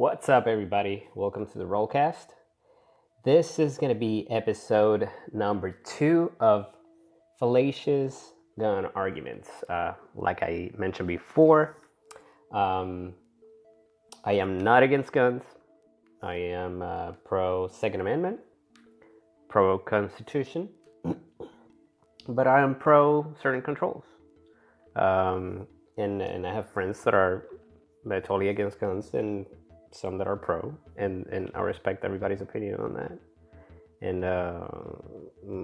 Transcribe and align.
What's 0.00 0.30
up, 0.30 0.46
everybody? 0.46 1.08
Welcome 1.14 1.44
to 1.44 1.58
the 1.58 1.66
Rollcast. 1.66 2.28
This 3.22 3.58
is 3.58 3.76
going 3.76 3.92
to 3.92 3.98
be 4.00 4.26
episode 4.30 5.10
number 5.30 5.72
two 5.72 6.32
of 6.40 6.68
Fallacious 7.38 8.32
Gun 8.58 8.86
Arguments. 8.94 9.50
Uh, 9.68 9.92
like 10.14 10.42
I 10.42 10.70
mentioned 10.78 11.06
before, 11.06 11.76
um, 12.50 13.12
I 14.24 14.32
am 14.32 14.56
not 14.56 14.82
against 14.82 15.12
guns. 15.12 15.42
I 16.22 16.36
am 16.36 16.80
uh, 16.80 17.12
pro 17.26 17.68
Second 17.68 18.00
Amendment, 18.00 18.40
pro 19.50 19.76
Constitution, 19.76 20.70
but 22.26 22.46
I 22.46 22.62
am 22.62 22.74
pro 22.74 23.34
certain 23.42 23.60
controls. 23.60 24.04
Um, 24.96 25.66
and, 25.98 26.22
and 26.22 26.46
I 26.46 26.54
have 26.54 26.70
friends 26.70 27.04
that 27.04 27.12
are 27.12 27.48
are 28.10 28.20
totally 28.22 28.48
against 28.48 28.80
guns 28.80 29.12
and 29.12 29.44
some 29.92 30.18
that 30.18 30.26
are 30.26 30.36
pro, 30.36 30.74
and, 30.96 31.26
and 31.26 31.50
I 31.54 31.60
respect 31.60 32.04
everybody's 32.04 32.40
opinion 32.40 32.76
on 32.80 32.94
that. 32.94 33.12
And 34.02 34.24
uh, 34.24 34.66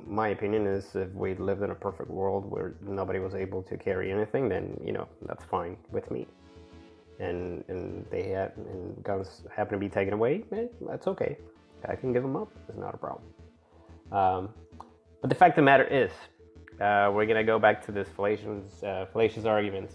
my 0.06 0.28
opinion 0.28 0.66
is 0.66 0.95
if 0.95 1.10
we 1.14 1.34
lived 1.34 1.62
in 1.62 1.70
a 1.70 1.74
perfect 1.74 2.10
world 2.10 2.51
where 2.51 2.74
nobody 2.82 3.18
was 3.18 3.34
able 3.34 3.62
to 3.62 3.78
carry 3.78 4.12
anything, 4.12 4.48
then, 4.48 4.78
you 4.84 4.92
know, 4.92 5.09
that's 5.23 5.45
fine 5.45 5.77
with 5.91 6.10
me. 6.10 6.27
And, 7.18 7.65
and 7.68 8.04
they 8.10 8.28
had, 8.28 8.52
and 8.56 9.02
guns 9.02 9.42
happen 9.54 9.73
to 9.73 9.78
be 9.78 9.88
taken 9.88 10.12
away, 10.12 10.45
eh, 10.52 10.66
that's 10.87 11.06
okay. 11.06 11.38
I 11.88 11.96
can 11.96 12.12
give 12.12 12.23
them 12.23 12.37
up, 12.37 12.51
it's 12.68 12.77
not 12.77 12.95
a 12.95 12.98
problem. 12.98 13.24
Um, 14.12 14.51
but 15.23 15.30
the 15.30 15.34
fact 15.34 15.52
of 15.52 15.56
the 15.56 15.62
matter 15.62 15.84
is, 15.84 16.10
uh, 16.80 17.10
we're 17.15 17.24
gonna 17.24 17.43
go 17.45 17.59
back 17.59 17.84
to 17.87 17.93
this 17.93 18.09
fallacious, 18.09 18.82
uh, 18.82 19.06
fallacious 19.12 19.46
arguments. 19.46 19.95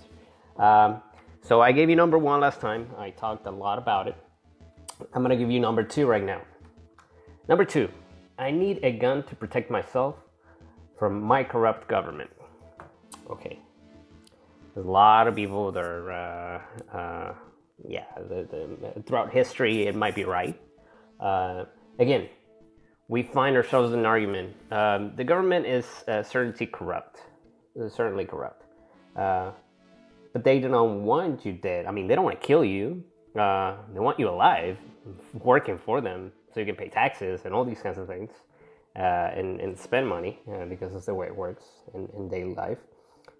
Um, 0.57 1.01
so 1.41 1.61
I 1.61 1.71
gave 1.71 1.89
you 1.89 1.95
number 1.95 2.17
one 2.17 2.39
last 2.41 2.61
time. 2.61 2.87
I 2.97 3.09
talked 3.09 3.45
a 3.47 3.51
lot 3.51 3.77
about 3.77 4.07
it. 4.07 4.15
I'm 5.13 5.21
gonna 5.21 5.35
give 5.35 5.49
you 5.49 5.59
number 5.59 5.83
two 5.83 6.05
right 6.05 6.23
now. 6.23 6.41
Number 7.47 7.65
two, 7.65 7.89
I 8.37 8.51
need 8.51 8.79
a 8.83 8.91
gun 8.91 9.23
to 9.23 9.35
protect 9.35 9.69
myself 9.69 10.15
from 10.97 11.21
my 11.21 11.43
corrupt 11.43 11.87
government. 11.87 12.29
Okay. 13.29 13.59
There's 14.73 14.85
a 14.85 14.89
lot 14.89 15.27
of 15.27 15.35
people 15.35 15.71
that 15.71 15.83
are, 15.83 16.11
uh, 16.11 16.97
uh, 16.97 17.33
yeah, 17.87 18.05
the, 18.29 18.47
the, 18.93 19.01
throughout 19.03 19.33
history, 19.33 19.87
it 19.87 19.95
might 19.95 20.15
be 20.15 20.23
right. 20.23 20.59
Uh, 21.19 21.65
again, 21.99 22.29
we 23.07 23.23
find 23.23 23.55
ourselves 23.57 23.93
in 23.93 23.99
an 23.99 24.05
argument. 24.05 24.55
Um, 24.71 25.11
the 25.15 25.23
government 25.23 25.65
is 25.65 25.85
uh, 26.07 26.23
certainly 26.23 26.67
corrupt, 26.67 27.23
certainly 27.89 28.25
corrupt. 28.25 28.63
But 30.33 30.43
they 30.43 30.59
don't 30.59 31.03
want 31.03 31.45
you 31.45 31.53
dead. 31.53 31.85
I 31.85 31.91
mean, 31.91 32.07
they 32.07 32.15
don't 32.15 32.23
want 32.23 32.39
to 32.39 32.47
kill 32.47 32.63
you. 32.63 33.03
Uh, 33.37 33.75
they 33.93 33.99
want 33.99 34.19
you 34.19 34.29
alive, 34.29 34.77
working 35.33 35.77
for 35.77 36.01
them, 36.01 36.31
so 36.53 36.59
you 36.59 36.65
can 36.65 36.75
pay 36.75 36.89
taxes 36.89 37.41
and 37.45 37.53
all 37.53 37.63
these 37.63 37.81
kinds 37.81 37.97
of 37.97 38.07
things, 38.07 38.31
uh, 38.97 38.99
and, 38.99 39.61
and 39.61 39.77
spend 39.77 40.07
money 40.07 40.39
uh, 40.53 40.65
because 40.65 40.93
that's 40.93 41.05
the 41.05 41.13
way 41.13 41.27
it 41.27 41.35
works 41.35 41.63
in, 41.93 42.09
in 42.17 42.27
daily 42.27 42.53
life. 42.53 42.79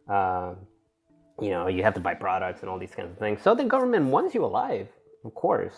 Uh, 0.09 0.53
you 1.41 1.49
know, 1.49 1.67
you 1.67 1.83
have 1.83 1.93
to 1.93 1.99
buy 1.99 2.13
products 2.13 2.61
and 2.61 2.69
all 2.69 2.79
these 2.79 2.95
kinds 2.95 3.11
of 3.11 3.17
things. 3.17 3.41
So 3.41 3.53
the 3.53 3.65
government 3.65 4.05
wants 4.05 4.33
you 4.33 4.45
alive, 4.45 4.87
of 5.25 5.33
course. 5.33 5.75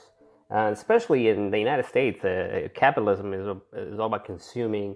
Uh, 0.53 0.69
especially 0.71 1.29
in 1.29 1.49
the 1.49 1.57
United 1.57 1.85
States, 1.85 2.23
uh, 2.23 2.67
capitalism 2.75 3.33
is, 3.33 3.47
is 3.73 3.99
all 3.99 4.07
about 4.07 4.25
consuming 4.25 4.95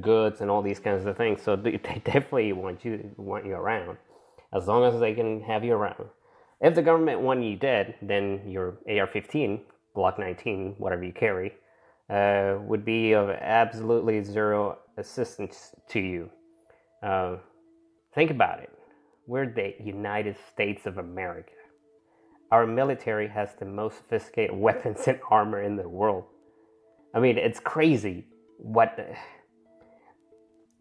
goods 0.00 0.40
and 0.40 0.50
all 0.50 0.62
these 0.62 0.78
kinds 0.78 1.04
of 1.04 1.16
things. 1.16 1.42
So 1.42 1.56
they 1.56 1.72
definitely 2.04 2.52
want 2.52 2.84
you 2.84 3.10
want 3.16 3.44
you 3.44 3.54
around, 3.54 3.98
as 4.52 4.66
long 4.66 4.84
as 4.84 4.98
they 5.00 5.14
can 5.14 5.42
have 5.42 5.64
you 5.64 5.72
around. 5.72 6.06
If 6.60 6.74
the 6.74 6.82
government 6.82 7.20
want 7.20 7.42
you 7.42 7.56
dead, 7.56 7.94
then 8.02 8.42
your 8.46 8.78
AR-15, 8.88 9.60
Glock 9.96 10.18
19, 10.18 10.74
whatever 10.78 11.04
you 11.04 11.12
carry, 11.12 11.54
uh, 12.10 12.56
would 12.62 12.84
be 12.84 13.12
of 13.12 13.30
absolutely 13.30 14.22
zero 14.22 14.78
assistance 14.98 15.74
to 15.88 16.00
you. 16.00 16.30
Uh, 17.02 17.36
think 18.14 18.30
about 18.30 18.60
it. 18.60 18.70
We're 19.26 19.46
the 19.46 19.74
United 19.82 20.36
States 20.52 20.86
of 20.86 20.98
America. 20.98 21.52
Our 22.50 22.66
military 22.66 23.28
has 23.28 23.50
the 23.58 23.64
most 23.64 23.98
sophisticated 23.98 24.56
weapons 24.66 25.06
and 25.06 25.20
armor 25.30 25.62
in 25.62 25.76
the 25.76 25.88
world. 25.88 26.24
I 27.14 27.20
mean, 27.20 27.38
it's 27.38 27.60
crazy 27.60 28.26
what. 28.58 28.98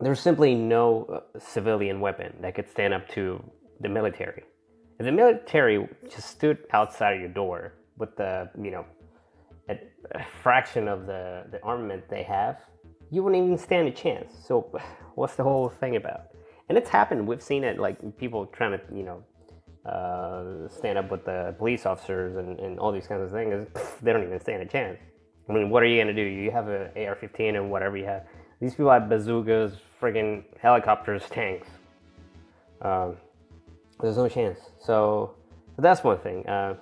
There's 0.01 0.19
simply 0.19 0.55
no 0.55 1.05
uh, 1.35 1.39
civilian 1.39 1.99
weapon 1.99 2.33
that 2.41 2.55
could 2.55 2.69
stand 2.69 2.93
up 2.93 3.07
to 3.09 3.43
the 3.79 3.89
military. 3.89 4.43
If 4.99 5.05
the 5.05 5.11
military 5.11 5.87
just 6.09 6.29
stood 6.29 6.57
outside 6.73 7.19
your 7.19 7.29
door 7.29 7.73
with 7.97 8.15
the, 8.17 8.49
you 8.61 8.71
know, 8.71 8.85
a, 9.69 9.79
a 10.15 10.25
fraction 10.41 10.87
of 10.87 11.05
the, 11.05 11.45
the 11.51 11.61
armament 11.63 12.03
they 12.09 12.23
have, 12.23 12.57
you 13.11 13.23
wouldn't 13.23 13.43
even 13.43 13.57
stand 13.57 13.87
a 13.87 13.91
chance. 13.91 14.33
So, 14.45 14.69
what's 15.15 15.35
the 15.35 15.43
whole 15.43 15.69
thing 15.69 15.95
about? 15.95 16.27
And 16.67 16.77
it's 16.77 16.89
happened. 16.89 17.27
We've 17.27 17.41
seen 17.41 17.63
it, 17.63 17.79
like 17.79 18.17
people 18.17 18.45
trying 18.47 18.77
to, 18.77 18.81
you 18.93 19.03
know, 19.03 19.23
uh, 19.89 20.67
stand 20.69 20.97
up 20.97 21.09
with 21.09 21.25
the 21.25 21.55
police 21.57 21.85
officers 21.85 22.35
and, 22.35 22.59
and 22.59 22.79
all 22.79 22.91
these 22.91 23.07
kinds 23.07 23.23
of 23.23 23.31
things, 23.31 23.67
they 24.01 24.13
don't 24.13 24.23
even 24.23 24.39
stand 24.39 24.61
a 24.61 24.65
chance. 24.65 24.99
I 25.49 25.53
mean, 25.53 25.69
what 25.69 25.81
are 25.81 25.87
you 25.87 25.99
gonna 25.99 26.13
do? 26.13 26.21
You 26.21 26.51
have 26.51 26.67
an 26.67 26.91
AR-15 26.95 27.55
and 27.55 27.71
whatever 27.71 27.97
you 27.97 28.05
have. 28.05 28.25
These 28.59 28.73
people 28.75 28.91
have 28.91 29.09
bazookas, 29.09 29.73
friggin' 29.99 30.43
helicopters, 30.61 31.23
tanks. 31.29 31.67
Um, 32.81 33.17
there's 34.01 34.17
no 34.17 34.27
chance. 34.27 34.59
So, 34.79 35.35
that's 35.77 36.03
one 36.03 36.19
thing. 36.19 36.45
Uh, 36.47 36.75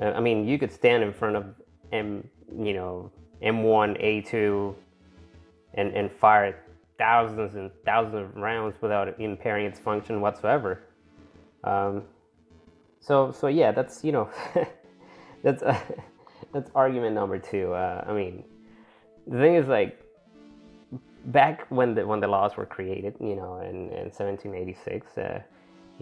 I 0.00 0.20
mean, 0.20 0.46
you 0.46 0.58
could 0.58 0.72
stand 0.72 1.02
in 1.02 1.12
front 1.12 1.36
of 1.36 1.44
M, 1.92 2.28
you 2.58 2.74
know, 2.74 3.10
M1, 3.42 4.02
A2, 4.02 4.74
and 5.74 5.92
and 5.94 6.10
fire 6.10 6.58
thousands 6.98 7.54
and 7.54 7.70
thousands 7.84 8.14
of 8.14 8.36
rounds 8.36 8.76
without 8.80 9.18
impairing 9.20 9.66
its 9.66 9.78
function 9.78 10.20
whatsoever. 10.20 10.82
Um, 11.64 12.02
so 13.00 13.32
so 13.32 13.48
yeah, 13.48 13.72
that's 13.72 14.04
you 14.04 14.12
know, 14.12 14.30
that's 15.42 15.62
uh, 15.62 15.78
that's 16.52 16.70
argument 16.74 17.14
number 17.14 17.38
two. 17.38 17.72
Uh, 17.72 18.04
I 18.06 18.12
mean, 18.12 18.44
the 19.26 19.38
thing 19.38 19.54
is 19.54 19.66
like 19.66 19.98
back 21.26 21.66
when 21.70 21.94
the 21.94 22.06
when 22.06 22.20
the 22.20 22.28
laws 22.28 22.56
were 22.56 22.66
created, 22.66 23.14
you 23.20 23.36
know, 23.36 23.60
in, 23.60 23.90
in 23.90 24.10
1786, 24.10 25.18
uh, 25.18 25.40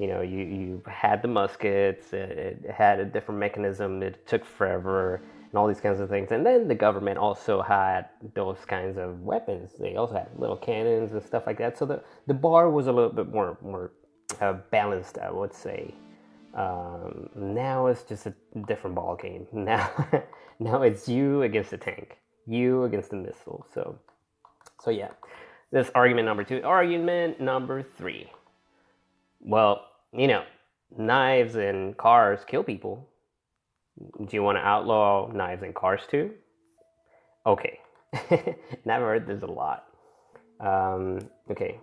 you 0.00 0.06
know, 0.06 0.22
you, 0.22 0.38
you 0.38 0.82
had 0.86 1.20
the 1.20 1.28
muskets, 1.28 2.14
it, 2.14 2.64
it, 2.64 2.70
had 2.70 3.00
a 3.00 3.04
different 3.04 3.38
mechanism, 3.38 4.02
it 4.02 4.26
took 4.26 4.46
forever, 4.46 5.22
and 5.50 5.54
all 5.58 5.68
these 5.68 5.82
kinds 5.82 6.00
of 6.00 6.08
things. 6.08 6.32
And 6.32 6.44
then 6.44 6.68
the 6.68 6.74
government 6.74 7.18
also 7.18 7.60
had 7.60 8.06
those 8.34 8.64
kinds 8.66 8.96
of 8.96 9.20
weapons. 9.20 9.72
They 9.78 9.96
also 9.96 10.14
had 10.14 10.28
little 10.38 10.56
cannons 10.56 11.12
and 11.12 11.22
stuff 11.22 11.42
like 11.46 11.58
that. 11.58 11.76
So 11.76 11.84
the, 11.84 12.02
the 12.26 12.32
bar 12.32 12.70
was 12.70 12.86
a 12.86 12.92
little 12.92 13.10
bit 13.10 13.28
more 13.28 13.58
more 13.60 13.92
uh, 14.40 14.54
balanced, 14.70 15.18
I 15.18 15.30
would 15.30 15.52
say. 15.52 15.94
Um, 16.54 17.28
now 17.36 17.86
it's 17.88 18.02
just 18.02 18.24
a 18.24 18.34
different 18.66 18.96
ball 18.96 19.16
game. 19.16 19.46
Now, 19.52 19.90
now 20.58 20.82
it's 20.82 21.10
you 21.10 21.42
against 21.42 21.72
the 21.72 21.76
tank, 21.76 22.16
you 22.46 22.84
against 22.84 23.10
the 23.10 23.16
missile. 23.16 23.66
So, 23.74 23.98
so 24.82 24.90
yeah, 24.90 25.10
this 25.72 25.90
argument 25.94 26.24
number 26.24 26.44
two. 26.44 26.62
Argument 26.64 27.38
number 27.38 27.82
three. 27.82 28.30
Well, 29.40 29.89
you 30.12 30.26
know, 30.26 30.44
knives 30.96 31.56
and 31.56 31.96
cars 31.96 32.40
kill 32.46 32.62
people. 32.62 33.08
Do 34.18 34.28
you 34.30 34.42
want 34.42 34.56
to 34.56 34.62
outlaw 34.62 35.30
knives 35.32 35.62
and 35.62 35.74
cars 35.74 36.02
too? 36.10 36.32
Okay, 37.46 37.80
never 38.84 39.06
heard 39.06 39.26
this 39.26 39.42
a 39.42 39.46
lot. 39.46 39.84
Um, 40.60 41.20
okay, 41.50 41.80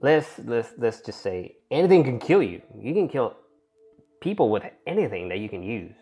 let's 0.00 0.38
let's 0.40 0.70
let's 0.78 1.00
just 1.00 1.20
say 1.20 1.56
anything 1.70 2.04
can 2.04 2.18
kill 2.18 2.42
you. 2.42 2.62
You 2.78 2.94
can 2.94 3.08
kill 3.08 3.36
people 4.20 4.50
with 4.50 4.64
anything 4.86 5.28
that 5.28 5.38
you 5.38 5.48
can 5.48 5.62
use. 5.62 5.94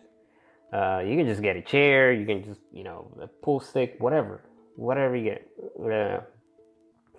Uh, 0.73 1.01
you 1.05 1.17
can 1.17 1.27
just 1.27 1.41
get 1.41 1.55
a 1.55 1.61
chair. 1.61 2.11
You 2.11 2.25
can 2.25 2.43
just 2.43 2.61
you 2.71 2.83
know 2.83 3.11
a 3.21 3.27
pool 3.27 3.59
stick, 3.59 3.95
whatever, 3.99 4.41
whatever 4.75 5.15
you 5.15 5.23
get. 5.23 5.47
Uh, 5.79 6.21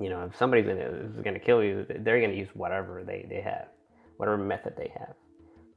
you 0.02 0.10
know, 0.10 0.24
if 0.24 0.36
somebody's 0.36 0.66
gonna, 0.66 0.80
is 0.80 1.22
gonna 1.22 1.38
kill 1.38 1.62
you, 1.62 1.86
they're 2.00 2.20
gonna 2.20 2.32
use 2.32 2.48
whatever 2.54 3.04
they, 3.04 3.26
they 3.28 3.40
have, 3.40 3.66
whatever 4.22 4.38
method 4.38 4.74
they 4.76 4.92
have. 4.96 5.14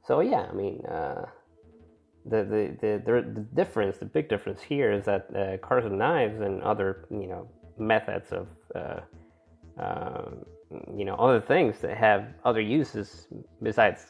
So 0.06 0.20
yeah, 0.20 0.46
I 0.48 0.54
mean, 0.54 0.86
uh, 0.86 1.24
the, 2.26 2.44
the, 2.52 2.62
the 2.80 3.02
the 3.04 3.46
difference, 3.60 3.98
the 3.98 4.04
big 4.04 4.28
difference 4.28 4.62
here 4.62 4.92
is 4.92 5.04
that 5.06 5.22
uh, 5.34 5.56
cars 5.66 5.84
and 5.84 5.98
knives 5.98 6.40
and 6.40 6.62
other 6.62 7.06
you 7.10 7.26
know 7.26 7.48
methods 7.76 8.28
of 8.30 8.46
uh, 8.80 9.00
um, 9.84 10.44
you 10.96 11.04
know 11.04 11.16
other 11.16 11.40
things 11.40 11.80
that 11.80 11.96
have 11.96 12.20
other 12.44 12.60
uses 12.60 13.26
besides 13.64 14.00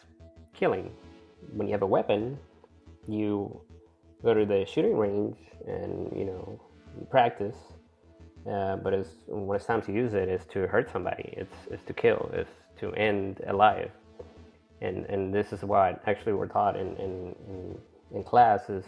killing. 0.52 0.90
When 1.56 1.66
you 1.66 1.72
have 1.72 1.86
a 1.90 1.92
weapon, 1.98 2.36
you 3.08 3.58
go 4.22 4.34
to 4.34 4.44
the 4.44 4.66
shooting 4.66 4.98
range 4.98 5.38
and 5.66 6.14
you 6.14 6.26
know 6.26 6.60
practice. 7.10 7.56
Uh, 8.46 8.76
but 8.76 8.92
it's, 8.92 9.14
when 9.26 9.56
it's 9.56 9.64
time 9.64 9.82
to 9.82 9.92
use 9.92 10.12
it, 10.12 10.28
is 10.28 10.44
to 10.54 10.68
hurt 10.68 10.88
somebody. 10.92 11.34
It's, 11.36 11.56
it's 11.68 11.82
to 11.86 11.92
kill. 11.92 12.30
It's 12.32 12.56
to 12.80 12.92
end 12.94 13.40
a 13.48 13.52
life. 13.52 13.90
And 14.80 15.06
and 15.06 15.32
this 15.32 15.52
is 15.52 15.62
what 15.62 16.02
actually 16.06 16.34
we're 16.34 16.48
taught 16.48 16.76
in 16.76 16.96
in, 16.96 17.34
in, 17.48 17.78
in 18.12 18.24
class 18.24 18.68
is 18.68 18.84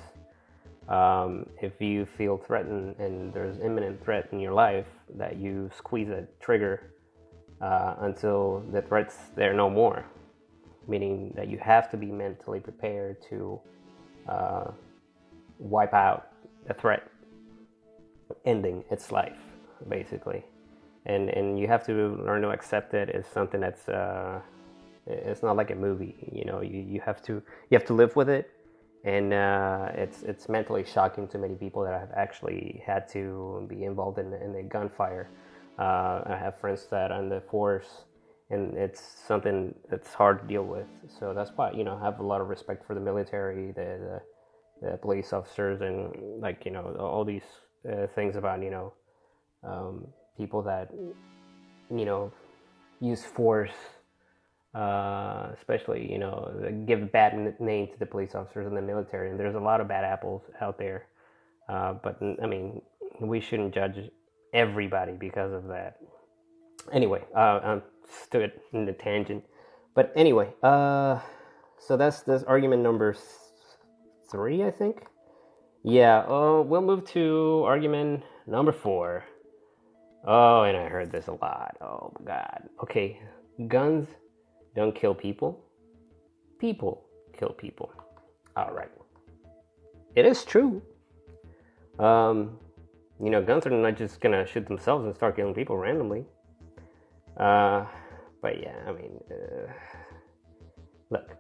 um, 0.89 1.47
if 1.61 1.81
you 1.81 2.07
feel 2.07 2.39
threatened 2.39 2.97
and 2.99 3.33
there's 3.33 3.59
imminent 3.59 4.03
threat 4.03 4.29
in 4.33 4.41
your 4.41 4.53
life, 4.53 4.87
that 5.17 5.37
you 5.37 5.71
squeeze 5.77 6.09
a 6.09 6.27
trigger 6.41 6.95
uh, 7.61 7.97
until 8.01 8.65
the 8.73 8.83
threat's 8.83 9.17
there 9.37 9.53
no 9.53 9.69
more. 9.69 10.05
Meaning 10.87 11.33
that 11.37 11.49
you 11.49 11.59
have 11.59 11.91
to 11.91 11.97
be 11.99 12.07
mentally 12.07 12.61
prepared 12.61 13.19
to 13.29 13.61
uh, 14.29 14.71
wipe 15.59 15.93
out 15.93 16.29
the 16.67 16.75
threat, 16.75 17.11
ending 18.45 18.85
its 18.91 19.13
life, 19.13 19.39
basically. 19.89 20.45
And 21.05 21.29
and 21.31 21.59
you 21.59 21.67
have 21.69 21.85
to 21.87 21.93
learn 22.25 22.43
to 22.43 22.51
accept 22.51 22.95
it 22.95 23.11
as 23.11 23.27
something 23.27 23.61
that's 23.61 23.89
uh, 23.89 24.41
it's 25.09 25.43
not 25.43 25.57
like 25.57 25.71
a 25.71 25.75
movie. 25.75 26.15
You 26.33 26.45
know, 26.45 26.61
you, 26.61 26.81
you 26.81 27.01
have 27.05 27.23
to 27.23 27.35
you 27.71 27.79
have 27.79 27.87
to 27.87 27.95
live 27.95 28.15
with 28.17 28.29
it 28.29 28.51
and 29.05 29.33
uh, 29.33 29.89
it's 29.95 30.23
it's 30.23 30.49
mentally 30.49 30.85
shocking 30.85 31.29
to 31.29 31.39
many 31.39 31.55
people 31.55 31.85
that 31.85 31.99
have 31.99 32.11
actually 32.17 32.83
had 32.85 33.09
to 33.09 33.67
be 33.69 33.85
involved 33.85 34.19
in, 34.19 34.33
in 34.33 34.55
a 34.57 34.63
gunfire. 34.63 35.29
Uh, 35.79 36.23
I 36.27 36.37
have 36.39 36.59
friends 36.59 36.87
that 36.91 37.13
are 37.13 37.23
in 37.23 37.29
the 37.29 37.41
force, 37.41 38.05
and 38.51 38.77
it's 38.77 39.01
something 39.27 39.75
that's 39.89 40.13
hard 40.13 40.41
to 40.41 40.47
deal 40.47 40.65
with. 40.65 40.89
So 41.19 41.33
that's 41.33 41.53
why 41.55 41.73
you 41.73 41.85
know 41.85 41.97
I 42.01 42.05
have 42.05 42.19
a 42.19 42.27
lot 42.27 42.41
of 42.41 42.49
respect 42.49 42.87
for 42.87 42.95
the 42.95 43.01
military, 43.01 43.71
the 43.73 44.21
the, 44.83 44.91
the 44.91 44.97
police 44.97 45.33
officers, 45.33 45.81
and 45.81 46.41
like 46.41 46.65
you 46.65 46.73
know 46.73 46.97
all 46.99 47.25
these 47.25 47.49
uh, 47.89 48.09
things 48.15 48.35
about 48.35 48.63
you 48.63 48.71
know 48.71 48.93
um, 49.63 50.09
people 50.37 50.63
that 50.63 50.91
you 50.93 52.05
know 52.05 52.33
use 53.01 53.25
force 53.25 53.79
uh, 54.75 55.49
especially 55.57 56.11
you 56.11 56.19
know 56.19 56.53
give 56.87 57.03
a 57.03 57.07
bad 57.07 57.61
name 57.61 57.89
to 57.89 57.99
the 57.99 58.07
police 58.07 58.35
officers 58.35 58.67
and 58.67 58.77
the 58.77 58.83
military. 58.83 59.31
And 59.31 59.39
there's 59.39 59.55
a 59.55 59.61
lot 59.61 59.81
of 59.81 59.89
bad 59.89 60.05
apples 60.05 60.43
out 60.61 60.79
there, 60.79 61.07
uh, 61.69 61.95
but 61.95 62.19
I 62.43 62.47
mean 62.47 62.83
we 63.21 63.41
shouldn't 63.41 63.75
judge 63.75 63.97
everybody 64.53 65.13
because 65.13 65.53
of 65.53 65.69
that. 65.69 65.99
Anyway, 66.93 67.23
uh, 67.35 67.61
I'm 67.63 67.83
stood 68.25 68.53
in 68.73 68.87
the 68.87 68.93
tangent, 68.93 69.45
but 69.95 70.13
anyway, 70.17 70.49
uh, 70.63 71.21
so 71.79 71.97
that's 71.97 72.23
this 72.23 72.43
argument 72.45 72.83
number 72.83 73.15
three, 74.31 74.65
I 74.65 74.71
think. 74.71 75.05
Yeah, 75.85 76.25
oh, 76.27 76.63
we'll 76.63 76.83
move 76.83 77.05
to 77.13 77.63
argument 77.67 78.25
number 78.47 78.73
four. 78.73 79.25
Oh, 80.27 80.63
and 80.63 80.77
I 80.77 80.89
heard 80.89 81.13
this 81.13 81.29
a 81.29 81.33
lot. 81.33 81.77
Oh 81.81 82.13
god. 82.25 82.69
Okay, 82.83 83.21
guns 83.69 84.09
don't 84.79 84.95
kill 84.95 85.15
people. 85.15 85.59
People 86.59 87.05
kill 87.37 87.51
people. 87.51 87.93
All 88.57 88.73
right. 88.73 88.91
It 90.15 90.25
is 90.25 90.45
true. 90.45 90.81
Um, 91.99 92.59
you 93.21 93.31
know, 93.31 93.43
guns 93.43 93.67
are 93.67 93.71
not 93.71 93.97
just 93.97 94.21
gonna 94.21 94.47
shoot 94.47 94.67
themselves 94.67 95.05
and 95.05 95.15
start 95.15 95.35
killing 95.37 95.55
people 95.55 95.77
randomly. 95.77 96.25
Uh, 97.37 97.87
but 98.41 98.61
yeah, 98.63 98.77
I 98.87 98.93
mean, 98.93 99.15
uh, 99.31 99.73
look. 101.11 101.37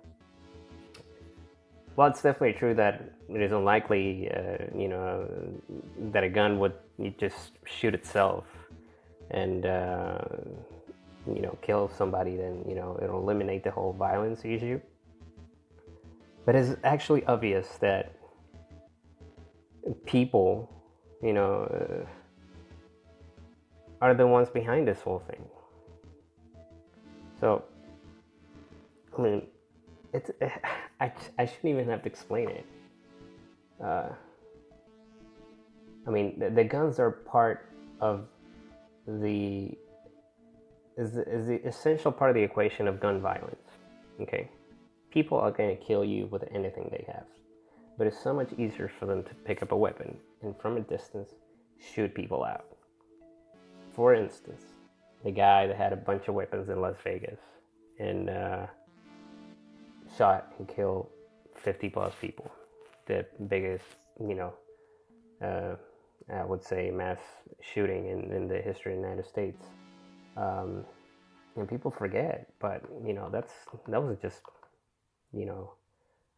Well, 1.94 2.08
it's 2.08 2.23
definitely 2.23 2.55
true 2.58 2.75
that 2.75 2.94
it 3.29 3.41
is 3.41 3.52
unlikely, 3.52 4.31
uh, 4.31 4.64
you 4.76 4.88
know, 4.88 5.29
that 6.12 6.25
a 6.25 6.29
gun 6.29 6.58
would 6.58 6.75
just 7.19 7.52
shoot 7.64 7.94
itself, 7.94 8.44
and 9.31 9.67
uh, 9.67 10.19
you 11.35 11.43
know 11.43 11.57
kill 11.63 11.89
somebody 11.89 12.37
then 12.37 12.65
you 12.69 12.75
know 12.75 12.99
it'll 13.03 13.21
eliminate 13.21 13.65
the 13.65 13.71
whole 13.71 13.93
violence 13.93 14.45
issue. 14.45 14.81
But 16.45 16.55
it's 16.55 16.77
actually 16.85 17.25
obvious 17.27 17.69
that 17.81 18.13
people 20.07 20.71
you 21.23 21.33
know 21.33 21.65
uh, 21.65 22.07
are 24.01 24.15
the 24.15 24.27
ones 24.27 24.49
behind 24.49 24.87
this 24.87 25.01
whole 25.01 25.23
thing. 25.29 25.45
So 27.41 27.65
i 29.17 29.21
mean 29.21 29.43
it's 30.13 30.31
i, 31.01 31.13
I 31.39 31.47
shouldn't 31.47 31.73
even 31.73 31.89
have 31.89 32.03
to 32.03 32.09
explain 32.09 32.49
it. 32.49 32.67
Uh, 33.83 34.09
i 36.07 36.11
mean 36.11 36.39
the, 36.39 36.51
the 36.51 36.65
guns 36.65 36.99
are 36.99 37.11
part 37.11 37.69
of 38.01 38.27
the 39.07 39.77
is 40.99 41.12
the, 41.12 41.23
is 41.29 41.47
the 41.47 41.67
essential 41.67 42.12
part 42.12 42.31
of 42.31 42.35
the 42.35 42.43
equation 42.43 42.89
of 42.89 43.00
gun 43.00 43.21
violence. 43.21 43.71
Okay, 44.21 44.50
people 45.11 45.39
are 45.39 45.53
going 45.53 45.75
to 45.75 45.83
kill 45.83 46.05
you 46.05 46.27
with 46.27 46.45
anything 46.53 46.89
they 46.91 47.05
have, 47.06 47.25
but 47.97 48.06
it's 48.06 48.21
so 48.21 48.35
much 48.35 48.53
easier 48.59 48.91
for 48.99 49.06
them 49.06 49.23
to 49.23 49.35
pick 49.47 49.62
up 49.62 49.73
a 49.73 49.77
weapon 49.77 50.17
and 50.43 50.55
from 50.61 50.77
a 50.77 50.81
distance 50.81 51.31
shoot 51.95 52.12
people 52.15 52.45
out. 52.45 52.67
For 53.95 54.15
instance, 54.15 54.62
the 55.25 55.31
guy 55.31 55.67
that 55.67 55.77
had 55.77 55.93
a 55.93 55.97
bunch 55.97 56.29
of 56.29 56.35
weapons 56.35 56.69
in 56.69 56.81
Las 56.81 56.97
Vegas 57.05 57.41
and 57.99 58.29
uh, 58.29 58.67
shot 60.17 60.53
and 60.59 60.69
killed 60.69 61.09
50 61.56 61.91
plus 61.91 62.12
people, 62.21 62.51
the 63.06 63.25
biggest, 63.49 63.85
you 64.21 64.35
know, 64.35 64.53
uh, 65.43 65.77
I 66.33 66.44
would 66.44 66.62
say 66.62 66.91
mass 66.91 67.19
shooting 67.61 68.06
in, 68.06 68.33
in 68.33 68.49
the 68.49 68.61
history 68.61 68.94
of 68.94 69.01
the 69.01 69.05
United 69.09 69.27
States. 69.27 69.65
Um, 70.38 70.85
and 71.56 71.69
people 71.69 71.90
forget, 71.90 72.46
but 72.61 72.82
you 73.05 73.12
know 73.12 73.29
that's 73.32 73.52
that 73.88 74.02
was 74.02 74.17
just 74.23 74.43
you 75.32 75.44
know 75.44 75.73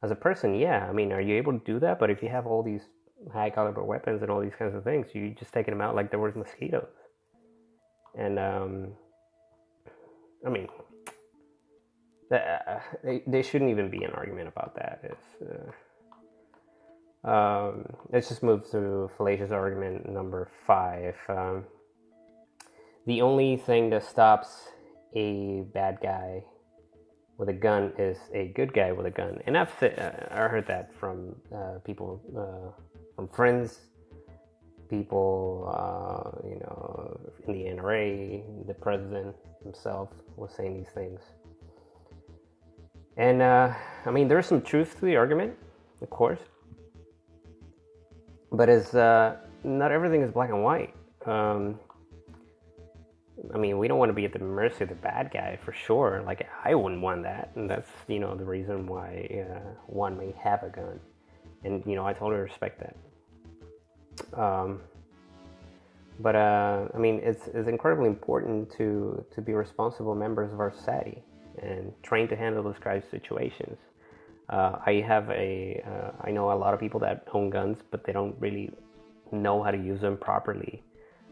as 0.03 0.11
a 0.11 0.15
person, 0.15 0.55
yeah. 0.55 0.87
I 0.89 0.93
mean, 0.93 1.13
are 1.13 1.21
you 1.21 1.37
able 1.37 1.53
to 1.53 1.59
do 1.59 1.79
that? 1.81 1.99
But 1.99 2.11
if 2.11 2.23
you 2.23 2.29
have 2.31 2.47
all 2.47 2.63
these 2.63 2.83
high 3.33 3.51
caliber 3.51 3.85
weapons 3.85 4.23
and 4.23 4.31
all 4.31 4.41
these 4.41 4.55
kinds 4.59 4.75
of 4.75 4.83
things, 4.83 5.09
you 5.15 5.35
just 5.39 5.53
taking 5.53 5.73
them 5.73 5.83
out 5.83 5.95
like 5.95 6.11
there 6.11 6.21
was 6.21 6.35
mosquitoes. 6.35 6.89
And 8.19 8.39
um, 8.39 8.89
I 10.47 10.49
mean, 10.49 10.69
uh, 12.33 12.81
they, 13.05 13.23
they 13.27 13.43
shouldn't 13.43 13.71
even 13.71 13.91
be 13.91 14.05
an 14.05 14.13
argument 14.13 14.49
about 14.49 14.75
that. 14.77 15.01
It's, 15.03 15.75
uh, 17.27 17.31
um, 17.31 17.85
let's 18.11 18.29
just 18.29 18.43
move 18.43 18.71
to 18.71 19.11
fallacious 19.19 19.51
argument 19.51 20.09
number 20.09 20.49
five. 20.67 21.15
Um, 21.29 21.67
the 23.11 23.21
only 23.23 23.57
thing 23.57 23.91
that 23.91 24.05
stops 24.05 24.69
a 25.17 25.63
bad 25.75 25.99
guy 26.01 26.45
with 27.39 27.49
a 27.49 27.59
gun 27.69 27.93
is 27.99 28.17
a 28.33 28.45
good 28.59 28.73
guy 28.73 28.93
with 28.93 29.05
a 29.05 29.11
gun, 29.11 29.41
and 29.47 29.59
I've 29.59 29.75
uh, 29.83 30.13
I 30.31 30.47
heard 30.55 30.67
that 30.69 30.95
from 31.01 31.35
uh, 31.53 31.81
people, 31.85 32.09
uh, 32.43 32.71
from 33.17 33.27
friends, 33.27 33.81
people, 34.89 35.29
uh, 35.77 36.47
you 36.53 36.61
know, 36.63 37.19
in 37.45 37.53
the 37.53 37.65
NRA, 37.75 38.07
the 38.69 38.75
president 38.75 39.35
himself 39.65 40.11
was 40.37 40.55
saying 40.57 40.73
these 40.79 40.93
things, 40.95 41.21
and 43.17 43.43
uh, 43.43 43.75
I 44.07 44.11
mean, 44.13 44.29
there's 44.29 44.47
some 44.47 44.63
truth 44.63 45.01
to 45.01 45.05
the 45.05 45.17
argument, 45.17 45.53
of 46.01 46.11
course, 46.11 46.43
but 48.53 48.69
it's 48.69 48.95
uh, 48.95 49.35
not 49.65 49.91
everything 49.91 50.23
is 50.23 50.31
black 50.31 50.51
and 50.51 50.63
white. 50.63 50.95
Um, 51.27 51.81
I 53.55 53.59
mean, 53.59 53.79
we 53.79 53.89
don't 53.89 53.99
want 53.99 54.11
to 54.11 54.15
be 54.15 54.25
at 54.25 54.33
the 54.33 54.39
mercy 54.39 54.85
of 54.85 54.91
the 54.91 54.95
bad 54.97 55.31
guy 55.33 55.59
for 55.65 55.73
sure. 55.73 56.23
Like, 56.25 56.49
I 56.65 56.75
wouldn't 56.75 57.01
want 57.01 57.23
that. 57.23 57.51
And 57.55 57.69
that's, 57.69 57.89
you 58.07 58.19
know, 58.19 58.35
the 58.35 58.45
reason 58.45 58.87
why 58.87 59.47
uh, 59.49 59.61
one 59.87 60.19
may 60.19 60.35
have 60.43 60.63
a 60.63 60.69
gun. 60.69 61.01
And, 61.65 61.83
you 61.87 61.95
know, 61.95 62.07
I 62.07 62.13
totally 62.13 62.41
respect 62.41 62.81
that. 62.81 64.39
Um, 64.39 64.81
but, 66.21 66.37
uh, 66.37 66.89
I 66.95 66.99
mean, 66.99 67.21
it's, 67.23 67.47
it's 67.49 67.69
incredibly 67.69 68.09
important 68.09 68.71
to, 68.77 69.25
to 69.35 69.41
be 69.41 69.55
responsible 69.55 70.15
members 70.15 70.53
of 70.53 70.61
our 70.61 70.73
society 70.73 71.23
and 71.63 71.93
trained 72.03 72.29
to 72.31 72.37
handle 72.37 72.63
those 72.63 72.79
kind 72.79 73.03
of 73.03 73.09
situations. 73.11 73.79
Uh, 74.51 74.79
I 74.85 75.05
have 75.07 75.31
a, 75.31 75.83
uh, 75.87 76.11
I 76.23 76.31
know 76.31 76.53
a 76.53 76.55
lot 76.55 76.75
of 76.75 76.81
people 76.81 77.01
that 77.01 77.27
own 77.33 77.51
guns, 77.51 77.79
but 77.91 78.05
they 78.05 78.13
don't 78.13 78.37
really 78.39 78.71
know 79.33 79.63
how 79.63 79.71
to 79.71 79.79
use 79.79 80.01
them 80.01 80.17
properly 80.17 80.83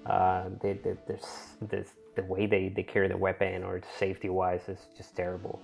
uh, 0.09 0.45
they, 0.63 0.75
they, 0.75 0.97
this, 1.07 1.93
the 2.17 2.23
way 2.25 2.47
they, 2.47 2.69
they 2.69 2.83
carry 2.83 3.09
the 3.09 3.17
weapon 3.17 3.63
or 3.63 3.81
safety 3.99 4.29
wise 4.29 4.69
is 4.69 4.79
just 4.97 5.15
terrible. 5.15 5.61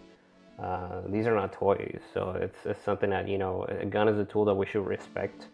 Uh, 0.63 1.03
these 1.09 1.27
are 1.27 1.35
not 1.35 1.53
toys, 1.53 2.01
so 2.13 2.31
it's, 2.41 2.59
it's, 2.65 2.85
something 2.85 3.11
that 3.11 3.27
you 3.27 3.39
know 3.39 3.65
a 3.65 3.85
gun 3.85 4.09
is 4.09 4.17
a 4.21 4.25
tool 4.25 4.45
that 4.45 4.55
we 4.55 4.65
should 4.65 4.87
respect 4.87 5.49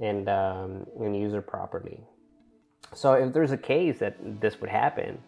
and 0.00 0.28
um, 0.28 0.84
and 0.98 1.16
use 1.16 1.32
it 1.34 1.46
properly. 1.46 2.00
So 2.94 3.12
if 3.12 3.32
there's 3.32 3.52
a 3.52 3.56
case 3.56 4.00
that 4.00 4.16
this 4.40 4.60
would 4.60 4.70
happen, 4.70 5.18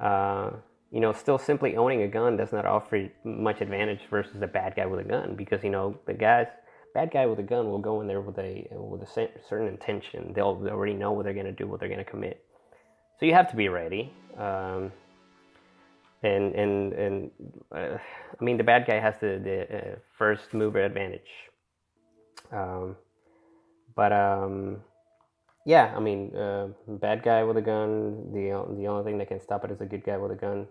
uh, 0.00 0.50
you 0.92 1.00
know, 1.00 1.12
still 1.12 1.38
simply 1.38 1.76
owning 1.76 2.02
a 2.02 2.08
gun 2.08 2.36
does 2.36 2.52
not 2.52 2.66
offer 2.66 3.08
much 3.24 3.62
advantage 3.62 4.00
versus 4.10 4.42
a 4.42 4.46
bad 4.46 4.76
guy 4.76 4.84
with 4.84 5.00
a 5.00 5.08
gun 5.08 5.34
because 5.34 5.64
you 5.64 5.70
know 5.70 5.98
the 6.06 6.12
guys 6.12 6.48
bad 6.96 7.10
guy 7.10 7.26
with 7.26 7.38
a 7.38 7.42
gun 7.42 7.70
will 7.70 7.84
go 7.90 8.00
in 8.00 8.06
there 8.06 8.22
with 8.22 8.38
a 8.38 8.66
with 8.70 9.02
a 9.02 9.28
certain 9.48 9.68
intention. 9.68 10.32
They'll 10.34 10.54
they 10.54 10.70
already 10.70 10.94
know 10.94 11.12
what 11.12 11.24
they're 11.24 11.34
going 11.34 11.52
to 11.54 11.58
do, 11.60 11.66
what 11.66 11.78
they're 11.78 11.90
going 11.90 12.06
to 12.06 12.10
commit. 12.10 12.42
So 13.18 13.26
you 13.26 13.34
have 13.34 13.50
to 13.50 13.56
be 13.56 13.68
ready. 13.68 14.14
Um, 14.38 14.90
and 16.22 16.54
and 16.54 16.92
and 16.94 17.30
uh, 17.70 17.98
I 18.40 18.44
mean, 18.44 18.56
the 18.56 18.64
bad 18.64 18.86
guy 18.86 18.98
has 18.98 19.14
the 19.20 19.32
the 19.48 19.56
uh, 19.76 19.96
first 20.16 20.54
mover 20.54 20.82
advantage. 20.82 21.32
Um, 22.50 22.96
but 23.94 24.12
um, 24.12 24.78
yeah, 25.66 25.92
I 25.94 26.00
mean, 26.00 26.34
uh, 26.34 26.68
bad 26.88 27.22
guy 27.22 27.44
with 27.44 27.58
a 27.58 27.66
gun. 27.72 28.32
The 28.32 28.44
the 28.78 28.86
only 28.86 29.04
thing 29.04 29.18
that 29.18 29.28
can 29.28 29.40
stop 29.40 29.66
it 29.66 29.70
is 29.70 29.82
a 29.82 29.86
good 29.86 30.02
guy 30.02 30.16
with 30.16 30.32
a 30.32 30.40
gun. 30.46 30.66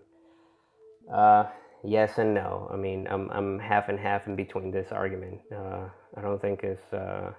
Yes 1.86 2.18
and 2.18 2.34
no. 2.34 2.68
I 2.72 2.76
mean, 2.76 3.06
I'm 3.08 3.30
I'm 3.30 3.60
half 3.60 3.88
and 3.88 3.98
half 3.98 4.26
in 4.26 4.34
between 4.34 4.72
this 4.72 4.90
argument. 4.90 5.40
Uh, 5.54 5.84
I 6.16 6.20
don't 6.20 6.42
think 6.42 6.64
it's 6.64 6.92
uh, 6.92 7.30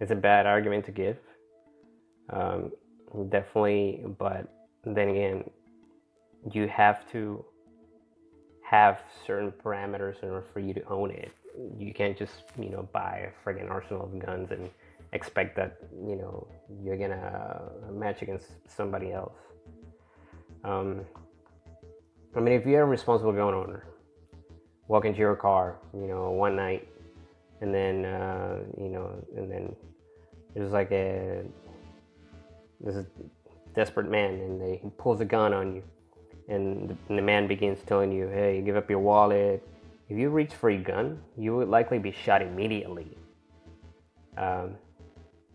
it's 0.00 0.10
a 0.10 0.14
bad 0.14 0.44
argument 0.46 0.84
to 0.86 0.92
give. 0.92 1.16
Um, 2.28 2.72
definitely, 3.30 4.04
but 4.18 4.52
then 4.84 5.08
again, 5.08 5.50
you 6.52 6.68
have 6.68 7.10
to 7.12 7.42
have 8.68 9.00
certain 9.26 9.50
parameters 9.50 10.22
in 10.22 10.28
order 10.28 10.44
for 10.52 10.60
you 10.60 10.74
to 10.74 10.84
own 10.88 11.10
it. 11.10 11.32
You 11.78 11.94
can't 11.94 12.18
just 12.18 12.34
you 12.58 12.68
know 12.68 12.86
buy 12.92 13.30
a 13.30 13.48
friggin' 13.48 13.70
arsenal 13.70 14.04
of 14.04 14.18
guns 14.18 14.50
and 14.50 14.68
expect 15.14 15.56
that 15.56 15.78
you 16.06 16.16
know 16.16 16.46
you're 16.84 16.98
gonna 16.98 17.70
match 17.92 18.20
against 18.20 18.48
somebody 18.68 19.12
else. 19.12 19.38
Um, 20.64 21.06
I 22.36 22.40
mean, 22.40 22.54
if 22.54 22.66
you're 22.66 22.82
a 22.82 22.86
responsible 22.86 23.32
gun 23.32 23.54
owner, 23.54 23.86
walk 24.88 25.06
into 25.06 25.18
your 25.18 25.34
car, 25.34 25.78
you 25.94 26.06
know, 26.06 26.30
one 26.30 26.54
night, 26.54 26.86
and 27.62 27.74
then 27.74 28.04
uh, 28.04 28.58
you 28.76 28.88
know, 28.88 29.10
and 29.36 29.50
then 29.50 29.74
there's 30.54 30.72
like 30.72 30.92
a 30.92 31.44
this 32.80 33.06
desperate 33.74 34.10
man, 34.10 34.34
and 34.34 34.60
they, 34.60 34.80
he 34.82 34.90
pulls 34.98 35.20
a 35.20 35.24
gun 35.24 35.54
on 35.54 35.74
you, 35.74 35.82
and 36.48 36.90
the, 36.90 36.96
and 37.08 37.18
the 37.18 37.22
man 37.22 37.46
begins 37.46 37.78
telling 37.86 38.12
you, 38.12 38.28
"Hey, 38.28 38.60
give 38.60 38.76
up 38.76 38.90
your 38.90 39.00
wallet." 39.00 39.66
If 40.08 40.18
you 40.18 40.28
reach 40.28 40.54
for 40.54 40.70
a 40.70 40.76
gun, 40.76 41.20
you 41.36 41.56
would 41.56 41.68
likely 41.68 41.98
be 41.98 42.12
shot 42.12 42.40
immediately. 42.42 43.08
Um, 44.36 44.76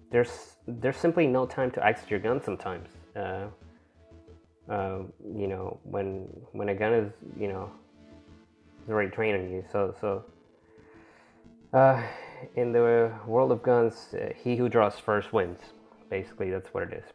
there's 0.09 0.55
there's 0.67 0.97
simply 0.97 1.27
no 1.27 1.45
time 1.45 1.69
to 1.71 1.85
access 1.85 2.09
your 2.09 2.19
gun 2.19 2.41
sometimes. 2.41 2.89
Uh, 3.15 3.47
you 5.35 5.47
know, 5.47 5.79
when 5.83 6.27
when 6.53 6.69
a 6.69 6.75
gun 6.75 6.93
is 6.93 7.11
you 7.37 7.47
know 7.47 7.69
is 8.83 8.89
already 8.89 9.11
training 9.11 9.51
you. 9.51 9.63
So 9.71 9.93
so 9.99 10.23
uh, 11.73 12.01
in 12.55 12.71
the 12.71 13.11
world 13.25 13.51
of 13.51 13.61
guns, 13.63 14.13
uh, 14.13 14.29
he 14.35 14.55
who 14.55 14.69
draws 14.69 14.97
first 14.97 15.33
wins. 15.33 15.59
Basically, 16.09 16.49
that's 16.49 16.73
what 16.73 16.83
it 16.83 16.93
is. 16.93 17.05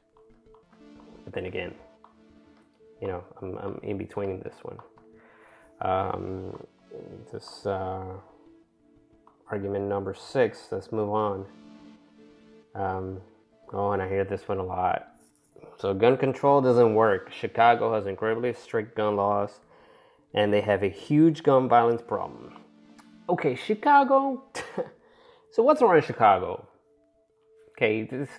But 1.24 1.32
then 1.32 1.46
again, 1.46 1.74
you 3.00 3.08
know, 3.08 3.24
I'm 3.40 3.56
I'm 3.58 3.80
in 3.82 3.98
between 3.98 4.40
this 4.40 4.56
one. 4.62 4.78
Um, 5.80 6.62
this 7.32 7.66
uh, 7.66 8.04
argument 9.50 9.86
number 9.88 10.14
six. 10.14 10.68
Let's 10.70 10.92
move 10.92 11.10
on. 11.10 11.46
Um, 12.74 13.20
oh, 13.72 13.92
and 13.92 14.02
I 14.02 14.08
hear 14.08 14.24
this 14.24 14.46
one 14.46 14.58
a 14.58 14.62
lot. 14.62 15.15
So, 15.78 15.92
gun 15.92 16.16
control 16.16 16.62
doesn't 16.62 16.94
work. 16.94 17.30
Chicago 17.30 17.92
has 17.94 18.06
incredibly 18.06 18.52
strict 18.54 18.96
gun 18.96 19.16
laws, 19.16 19.60
and 20.32 20.52
they 20.52 20.62
have 20.62 20.82
a 20.82 20.88
huge 20.88 21.42
gun 21.42 21.68
violence 21.68 22.00
problem. 22.00 22.54
Okay, 23.28 23.54
Chicago. 23.54 24.44
so, 25.52 25.62
what's 25.62 25.82
around 25.82 26.04
Chicago? 26.04 26.66
Okay, 27.72 28.04
this, 28.04 28.30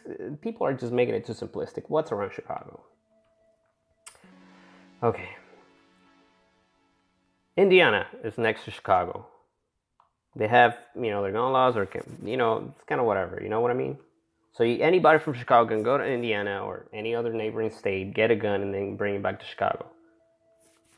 people 0.42 0.66
are 0.66 0.74
just 0.74 0.92
making 0.92 1.14
it 1.14 1.26
too 1.26 1.34
simplistic. 1.34 1.84
What's 1.90 2.12
around 2.12 2.34
Chicago? 2.34 2.82
Okay. 5.04 5.30
Indiana 7.56 8.08
is 8.24 8.40
next 8.40 8.66
to 8.66 8.72
Chicago. 8.72 9.28
They 10.36 10.48
have, 10.48 10.78
you 10.96 11.12
know, 11.12 11.22
their 11.22 11.32
gun 11.32 11.52
laws, 11.52 11.78
or 11.78 11.88
you 12.24 12.38
know, 12.38 12.74
it's 12.76 12.84
kind 12.86 13.00
of 13.00 13.06
whatever. 13.06 13.40
You 13.42 13.50
know 13.50 13.62
what 13.62 13.70
I 13.70 13.76
mean? 13.76 13.98
So 14.54 14.64
anybody 14.64 15.20
from 15.20 15.34
Chicago 15.34 15.70
can 15.70 15.84
go 15.84 15.98
to 15.98 16.04
Indiana 16.04 16.66
or 16.66 16.88
any 16.94 17.14
other 17.14 17.32
neighboring 17.32 17.72
state, 17.72 18.14
get 18.14 18.32
a 18.32 18.36
gun, 18.36 18.62
and 18.62 18.74
then 18.74 18.96
bring 18.96 19.16
it 19.16 19.24
back 19.24 19.40
to 19.40 19.46
Chicago. 19.46 19.86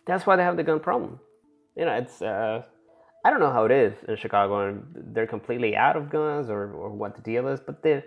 That's 0.07 0.25
why 0.25 0.37
they 0.37 0.43
have 0.43 0.57
the 0.57 0.63
gun 0.63 0.79
problem. 0.79 1.19
You 1.75 1.85
know, 1.85 1.93
it's 1.93 2.21
uh, 2.21 2.63
I 3.25 3.29
don't 3.29 3.41
know 3.41 3.51
how 3.51 3.65
it 3.65 3.71
is 3.71 3.93
in 4.07 4.15
Chicago, 4.15 4.67
and 4.67 4.83
they're 5.13 5.27
completely 5.27 5.75
out 5.75 5.97
of 5.97 6.09
guns 6.09 6.49
or, 6.49 6.71
or 6.71 6.89
what 6.89 7.15
the 7.15 7.21
deal 7.21 7.47
is, 7.47 7.59
but 7.59 7.83
they 7.83 8.03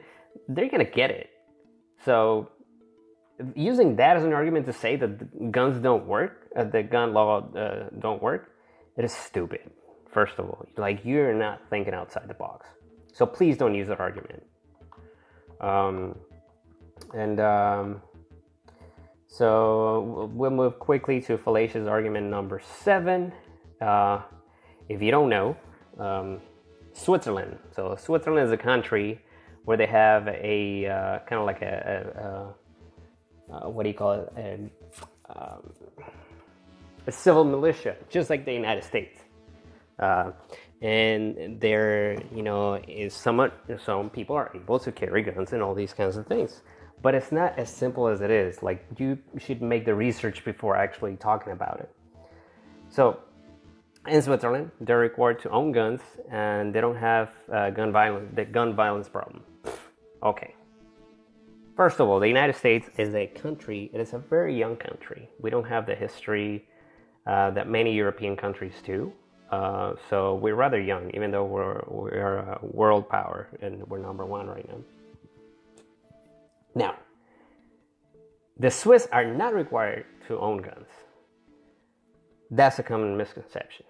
they're 0.49 0.71
gonna 0.71 0.85
get 0.85 1.11
it. 1.11 1.29
So 2.05 2.51
using 3.55 3.97
that 3.97 4.17
as 4.17 4.25
an 4.25 4.33
argument 4.33 4.67
to 4.67 4.73
say 4.73 4.97
that 4.97 5.53
guns 5.53 5.81
don't 5.83 6.07
work, 6.07 6.49
uh, 6.57 6.65
the 6.65 6.83
gun 6.83 7.13
law 7.13 7.49
uh, 7.55 7.89
don't 7.99 8.23
work, 8.23 8.51
it 8.97 9.05
is 9.05 9.13
stupid. 9.13 9.71
First 10.11 10.39
of 10.39 10.47
all, 10.47 10.67
like 10.77 11.05
you're 11.05 11.35
not 11.35 11.61
thinking 11.71 11.95
outside 11.95 12.29
the 12.29 12.35
box. 12.35 12.67
So 13.15 13.27
please 13.27 13.57
don't 13.57 13.75
use 13.75 13.89
that 13.89 14.01
argument. 14.01 14.43
Um, 15.63 16.17
and 17.15 17.41
um, 17.41 18.03
so 19.29 20.31
we'll 20.35 20.51
move 20.51 20.79
quickly 20.79 21.21
to 21.23 21.39
fallacious 21.39 21.87
argument 21.87 22.27
number 22.29 22.61
seven. 22.85 23.33
Uh, 23.81 24.21
if 24.89 25.01
you 25.01 25.11
don't 25.11 25.29
know, 25.31 25.57
um, 25.99 26.41
Switzerland. 26.93 27.59
So 27.75 27.97
Switzerland 27.99 28.47
is 28.47 28.53
a 28.53 28.57
country 28.57 29.21
where 29.65 29.77
they 29.77 29.87
have 29.87 30.29
a 30.29 30.87
uh, 30.87 31.19
kind 31.21 31.41
of 31.41 31.47
like 31.47 31.63
a, 31.63 32.55
a, 33.51 33.55
a, 33.55 33.71
what 33.71 33.85
do 33.85 33.89
you 33.89 33.95
call 33.95 34.13
it? 34.13 34.33
A, 34.37 34.71
um, 35.35 35.73
a, 37.07 37.13
civil 37.13 37.45
militia, 37.45 37.97
just 38.11 38.29
like 38.29 38.45
the 38.45 38.53
United 38.53 38.85
States. 38.85 39.19
Uh, 39.99 40.33
and 40.83 41.61
there 41.61 42.21
you 42.35 42.43
know 42.43 42.75
is 42.89 43.15
somewhat 43.15 43.53
some 43.85 44.11
people 44.11 44.35
are 44.35 44.51
able 44.55 44.81
to 44.81 44.91
carry 44.91 45.23
guns 45.23 45.53
and 45.53 45.63
all 45.63 45.75
these 45.75 45.93
kinds 45.93 46.17
of 46.17 46.27
things. 46.27 46.63
But 47.01 47.15
it's 47.15 47.33
not 47.33 47.59
as 47.59 47.73
simple 47.73 48.07
as 48.09 48.21
it 48.21 48.31
is. 48.31 48.63
Like 48.63 48.85
you 48.99 49.19
should 49.39 49.63
make 49.63 49.85
the 49.85 49.95
research 49.95 50.45
before 50.45 50.77
actually 50.77 51.17
talking 51.17 51.53
about 51.53 51.81
it. 51.81 51.91
So 52.91 53.21
in 54.09 54.21
switzerland 54.21 54.69
they're 54.81 54.99
required 54.99 55.39
to 55.41 55.49
own 55.51 55.71
guns 55.71 56.01
and 56.29 56.75
they 56.75 56.81
don't 56.81 56.97
have 56.97 57.31
uh, 57.53 57.71
gun 57.71 57.93
violence 57.93 58.29
the 58.35 58.45
gun 58.45 58.75
violence 58.75 59.09
problem. 59.09 59.45
Okay. 60.25 60.55
First 61.77 62.01
of 62.01 62.09
all 62.09 62.19
the 62.19 62.29
united 62.29 62.57
states 62.57 62.91
is 62.99 63.15
a 63.15 63.29
country 63.29 63.89
it 63.95 64.01
is 64.01 64.15
a 64.15 64.19
very 64.19 64.59
young 64.59 64.77
country. 64.77 65.31
We 65.41 65.51
don't 65.51 65.69
have 65.69 65.87
the 65.87 65.95
history 65.95 66.67
uh, 67.25 67.53
that 67.53 67.69
many 67.69 67.95
european 67.95 68.35
countries 68.37 68.75
do 68.85 69.13
uh, 69.53 69.95
so 70.09 70.37
we're 70.37 70.55
rather 70.55 70.81
young, 70.81 71.11
even 71.13 71.31
though 71.31 71.45
we're 71.45 71.83
we're 71.87 72.39
a 72.39 72.59
world 72.63 73.09
power 73.09 73.49
and 73.61 73.87
we're 73.87 73.99
number 73.99 74.25
one 74.25 74.47
right 74.47 74.67
now. 74.67 74.79
Now, 76.75 76.95
the 78.59 78.71
Swiss 78.71 79.07
are 79.13 79.27
not 79.27 79.55
required 79.55 80.07
to 80.27 80.39
own 80.39 80.63
guns. 80.63 80.89
That's 82.51 82.79
a 82.79 82.83
common 82.83 83.15
misconception. 83.15 83.85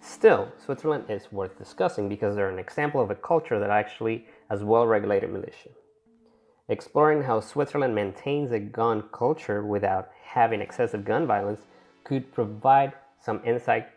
Still, 0.00 0.48
Switzerland 0.64 1.04
is 1.10 1.30
worth 1.30 1.58
discussing 1.58 2.08
because 2.08 2.34
they're 2.34 2.48
an 2.48 2.58
example 2.58 3.02
of 3.02 3.10
a 3.10 3.14
culture 3.14 3.58
that 3.58 3.70
actually 3.70 4.24
has 4.48 4.64
well-regulated 4.64 5.30
militia. 5.30 5.70
Exploring 6.70 7.22
how 7.22 7.40
Switzerland 7.40 7.94
maintains 7.94 8.52
a 8.52 8.58
gun 8.58 9.02
culture 9.12 9.62
without 9.66 10.08
having 10.24 10.62
excessive 10.62 11.04
gun 11.04 11.26
violence 11.26 11.66
could 12.04 12.32
provide 12.32 12.92
some 13.20 13.42
insight 13.44 13.88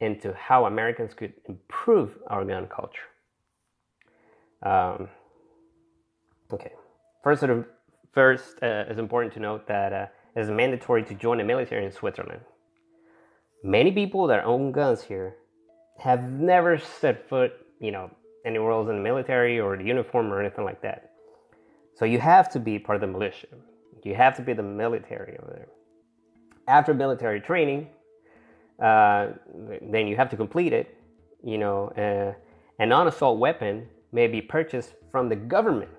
into 0.00 0.32
how 0.34 0.66
Americans 0.66 1.14
could 1.14 1.32
improve 1.48 2.18
our 2.28 2.44
gun 2.44 2.66
culture. 2.66 3.08
Um, 4.62 5.08
okay, 6.52 6.72
first, 7.22 7.44
first 8.12 8.62
uh, 8.62 8.84
it's 8.88 8.98
important 8.98 9.34
to 9.34 9.40
note 9.40 9.66
that 9.68 9.92
uh, 9.92 10.06
it 10.34 10.40
is 10.40 10.50
mandatory 10.50 11.04
to 11.04 11.14
join 11.14 11.38
the 11.38 11.44
military 11.44 11.84
in 11.84 11.92
Switzerland. 11.92 12.40
Many 13.62 13.92
people 13.92 14.26
that 14.26 14.44
own 14.44 14.72
guns 14.72 15.02
here 15.02 15.36
have 15.98 16.30
never 16.30 16.78
set 16.78 17.28
foot, 17.28 17.52
you 17.80 17.92
know, 17.92 18.10
anywhere 18.44 18.72
else 18.72 18.88
in 18.88 18.96
the 18.96 19.02
military 19.02 19.60
or 19.60 19.76
the 19.76 19.84
uniform 19.84 20.32
or 20.32 20.40
anything 20.40 20.64
like 20.64 20.82
that. 20.82 21.12
So 21.96 22.04
you 22.04 22.18
have 22.18 22.50
to 22.52 22.60
be 22.60 22.78
part 22.78 22.96
of 22.96 23.00
the 23.00 23.06
militia. 23.06 23.46
You 24.02 24.14
have 24.14 24.36
to 24.36 24.42
be 24.42 24.52
the 24.52 24.62
military 24.62 25.38
over 25.38 25.52
there. 25.52 25.68
After 26.68 26.92
military 26.92 27.40
training, 27.40 27.88
uh, 28.84 29.32
then 29.80 30.06
you 30.06 30.14
have 30.14 30.28
to 30.28 30.36
complete 30.36 30.74
it. 30.74 30.94
You 31.42 31.58
know, 31.58 31.88
uh, 31.96 32.34
a 32.78 32.86
non-assault 32.86 33.38
weapon 33.38 33.88
may 34.12 34.26
be 34.26 34.42
purchased 34.42 34.92
from 35.10 35.28
the 35.30 35.36
government 35.36 35.90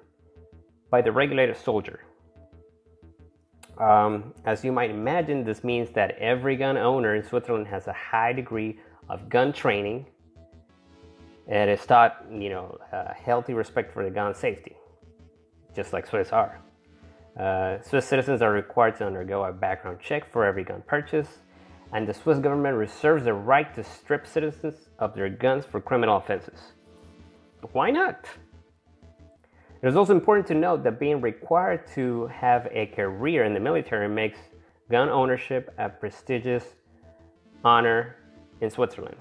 by 0.91 1.01
the 1.01 1.11
regulated 1.11 1.57
soldier. 1.57 2.01
Um, 3.79 4.33
as 4.45 4.63
you 4.63 4.71
might 4.71 4.91
imagine, 4.91 5.43
this 5.43 5.63
means 5.63 5.89
that 5.91 6.11
every 6.19 6.55
gun 6.55 6.77
owner 6.77 7.15
in 7.15 7.23
Switzerland 7.23 7.67
has 7.67 7.87
a 7.87 7.93
high 7.93 8.33
degree 8.33 8.79
of 9.09 9.29
gun 9.29 9.51
training 9.51 10.05
and 11.47 11.69
is 11.69 11.83
taught, 11.85 12.23
you 12.31 12.49
know, 12.49 12.77
a 12.91 13.13
healthy 13.13 13.53
respect 13.53 13.91
for 13.93 14.03
the 14.03 14.11
gun 14.11 14.33
safety, 14.35 14.75
just 15.75 15.91
like 15.91 16.05
Swiss 16.05 16.31
are. 16.31 16.61
Uh, 17.37 17.81
Swiss 17.81 18.05
citizens 18.07 18.41
are 18.41 18.51
required 18.51 18.95
to 18.97 19.05
undergo 19.05 19.43
a 19.43 19.51
background 19.51 19.99
check 19.99 20.31
for 20.31 20.45
every 20.45 20.63
gun 20.63 20.83
purchase 20.87 21.39
and 21.93 22.07
the 22.07 22.13
Swiss 22.13 22.39
government 22.39 22.77
reserves 22.77 23.23
the 23.23 23.33
right 23.33 23.73
to 23.75 23.83
strip 23.83 24.27
citizens 24.27 24.89
of 24.99 25.15
their 25.15 25.29
guns 25.29 25.65
for 25.65 25.79
criminal 25.79 26.17
offenses. 26.17 26.59
Why 27.71 27.91
not? 27.91 28.25
It 29.81 29.87
is 29.87 29.95
also 29.95 30.13
important 30.13 30.47
to 30.47 30.55
note 30.55 30.83
that 30.83 30.99
being 30.99 31.21
required 31.21 31.87
to 31.93 32.27
have 32.27 32.67
a 32.71 32.87
career 32.87 33.43
in 33.43 33.53
the 33.53 33.59
military 33.59 34.07
makes 34.07 34.39
gun 34.89 35.09
ownership 35.09 35.73
a 35.77 35.89
prestigious 35.89 36.63
honor 37.63 38.15
in 38.61 38.69
Switzerland. 38.69 39.17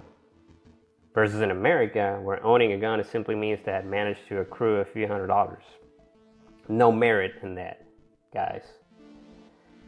Versus 1.14 1.40
in 1.40 1.50
America, 1.50 2.18
where 2.23 2.44
owning 2.44 2.73
a 2.73 2.78
gun 2.78 3.02
simply 3.04 3.35
means 3.35 3.61
that 3.64 3.75
have 3.75 3.85
managed 3.85 4.26
to 4.28 4.40
accrue 4.40 4.76
a 4.76 4.85
few 4.85 5.06
hundred 5.06 5.28
dollars. 5.28 5.62
No 6.68 6.90
merit 6.90 7.35
in 7.42 7.54
that, 7.56 7.85
guys. 8.33 8.62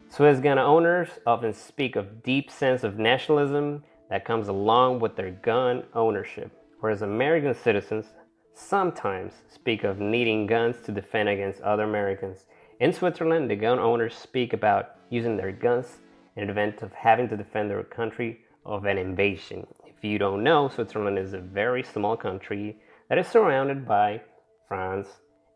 Swiss 0.09 0.39
gun 0.39 0.57
owners 0.57 1.09
often 1.27 1.53
speak 1.53 1.95
of 1.95 2.23
deep 2.23 2.49
sense 2.49 2.83
of 2.83 2.97
nationalism 2.97 3.83
that 4.09 4.23
comes 4.23 4.47
along 4.47 4.99
with 4.99 5.15
their 5.15 5.31
gun 5.31 5.83
ownership, 5.93 6.51
whereas 6.79 7.01
American 7.01 7.53
citizens 7.53 8.05
sometimes 8.53 9.33
speak 9.53 9.83
of 9.83 9.99
needing 9.99 10.47
guns 10.47 10.77
to 10.85 10.91
defend 10.91 11.27
against 11.29 11.61
other 11.61 11.83
Americans. 11.83 12.45
In 12.79 12.93
Switzerland, 12.93 13.49
the 13.49 13.55
gun 13.55 13.79
owners 13.79 14.15
speak 14.15 14.53
about 14.53 14.95
using 15.09 15.35
their 15.35 15.51
guns 15.51 15.97
in 16.37 16.45
the 16.45 16.51
event 16.51 16.81
of 16.81 16.93
having 16.93 17.27
to 17.29 17.37
defend 17.37 17.69
their 17.69 17.83
country 17.83 18.39
of 18.65 18.85
an 18.85 18.97
invasion. 18.97 19.67
If 19.85 20.03
you 20.03 20.17
don't 20.17 20.43
know, 20.43 20.69
Switzerland 20.69 21.19
is 21.19 21.33
a 21.33 21.39
very 21.39 21.83
small 21.83 22.15
country 22.15 22.77
that 23.09 23.17
is 23.17 23.27
surrounded 23.27 23.85
by 23.85 24.21
France, 24.67 25.07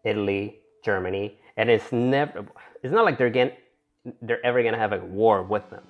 Italy, 0.03 0.59
Germany, 0.83 1.39
and 1.57 1.69
it's 1.69 1.91
never 1.91 2.45
it's 2.83 2.93
not 2.93 3.05
like 3.05 3.17
they're 3.17 3.29
getting 3.29 3.55
they're 4.21 4.45
ever 4.45 4.63
gonna 4.63 4.77
have 4.77 4.93
a 4.93 4.99
war 4.99 5.43
with 5.43 5.69
them. 5.69 5.83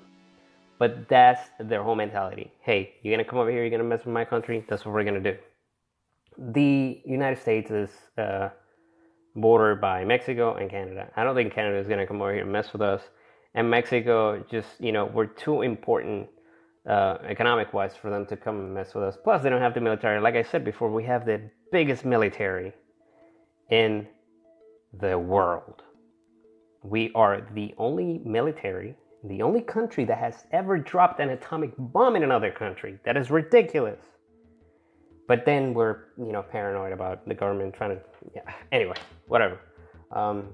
But 0.80 1.08
that's 1.08 1.42
their 1.60 1.84
whole 1.84 1.96
mentality. 1.96 2.52
Hey, 2.62 2.96
you're 3.02 3.16
gonna 3.16 3.28
come 3.28 3.40
over 3.40 3.52
here, 3.52 3.62
you're 3.62 3.70
gonna 3.70 3.84
mess 3.84 4.06
with 4.06 4.14
my 4.14 4.26
country, 4.26 4.66
that's 4.68 4.86
what 4.86 4.94
we're 4.94 5.04
gonna 5.04 5.20
do. 5.20 5.38
The 6.38 7.02
United 7.06 7.40
States 7.40 7.72
is 7.72 7.90
uh, 8.18 8.50
bordered 9.36 9.80
by 9.80 10.04
Mexico 10.06 10.56
and 10.56 10.70
Canada. 10.70 11.10
I 11.16 11.24
don't 11.24 11.36
think 11.36 11.54
Canada 11.54 11.78
is 11.78 11.88
gonna 11.88 12.08
come 12.08 12.22
over 12.22 12.34
here 12.34 12.44
and 12.44 12.52
mess 12.52 12.74
with 12.74 12.82
us. 12.82 13.02
And 13.54 13.70
Mexico 13.70 14.44
just, 14.50 14.70
you 14.80 14.92
know, 14.92 15.06
we're 15.06 15.26
too 15.26 15.62
important 15.62 16.30
uh, 16.90 17.18
economic 17.28 17.74
wise 17.74 17.96
for 17.96 18.10
them 18.10 18.26
to 18.26 18.38
come 18.38 18.60
and 18.60 18.74
mess 18.74 18.94
with 18.96 19.04
us. 19.04 19.18
Plus, 19.24 19.44
they 19.44 19.50
don't 19.50 19.62
have 19.62 19.74
the 19.74 19.82
military. 19.82 20.20
Like 20.20 20.36
I 20.36 20.44
said 20.44 20.64
before, 20.66 20.90
we 20.90 21.04
have 21.04 21.26
the 21.26 21.42
biggest 21.72 22.06
military 22.06 22.74
in 23.70 24.08
the 25.00 25.18
world. 25.18 25.84
We 26.84 27.12
are 27.14 27.48
the 27.54 27.74
only 27.78 28.22
military, 28.26 28.96
the 29.24 29.42
only 29.42 29.62
country 29.62 30.06
that 30.06 30.18
has 30.18 30.46
ever 30.52 30.78
dropped 30.78 31.20
an 31.20 31.30
atomic 31.30 31.72
bomb 31.78 32.16
in 32.16 32.24
another 32.24 32.52
country. 32.52 32.98
That 33.06 33.18
is 33.18 33.30
ridiculous. 33.30 34.00
But 35.28 35.46
then 35.46 35.74
we're, 35.74 36.06
you 36.18 36.32
know, 36.32 36.42
paranoid 36.42 36.92
about 36.92 37.28
the 37.28 37.36
government 37.36 37.74
trying 37.74 37.92
to. 37.92 38.02
Yeah. 38.36 38.42
Anyway, 38.72 38.96
whatever. 39.28 39.60
Um, 40.12 40.54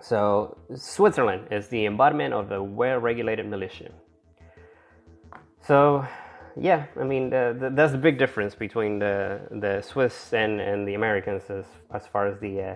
so 0.00 0.56
Switzerland 0.74 1.48
is 1.50 1.68
the 1.68 1.86
embodiment 1.86 2.34
of 2.34 2.50
a 2.52 2.62
well-regulated 2.62 3.46
militia. 3.46 3.90
So, 5.66 6.06
yeah, 6.60 6.86
I 7.00 7.04
mean, 7.04 7.30
the, 7.30 7.56
the, 7.58 7.70
that's 7.70 7.92
the 7.92 7.98
big 7.98 8.18
difference 8.18 8.54
between 8.54 8.98
the 8.98 9.40
the 9.50 9.82
Swiss 9.82 10.32
and, 10.32 10.60
and 10.60 10.86
the 10.86 10.94
Americans 10.94 11.44
as 11.50 11.66
as 11.92 12.06
far 12.06 12.26
as 12.26 12.38
the 12.40 12.62
uh, 12.62 12.74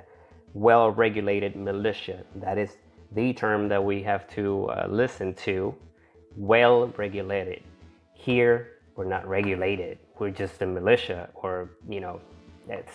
well 0.59 0.91
regulated 0.91 1.55
militia. 1.57 2.25
That 2.37 2.59
is 2.59 2.71
the 3.13 3.33
term 3.33 3.69
that 3.69 3.83
we 3.83 4.03
have 4.03 4.29
to 4.31 4.67
uh, 4.67 4.87
listen 4.91 5.35
to. 5.47 5.75
Well 6.37 6.93
regulated. 6.97 7.63
Here, 8.15 8.55
we're 8.97 9.05
not 9.05 9.27
regulated. 9.27 9.99
We're 10.19 10.31
just 10.31 10.61
a 10.63 10.67
militia, 10.67 11.31
or, 11.35 11.71
you 11.89 12.01
know, 12.01 12.21
it's. 12.69 12.93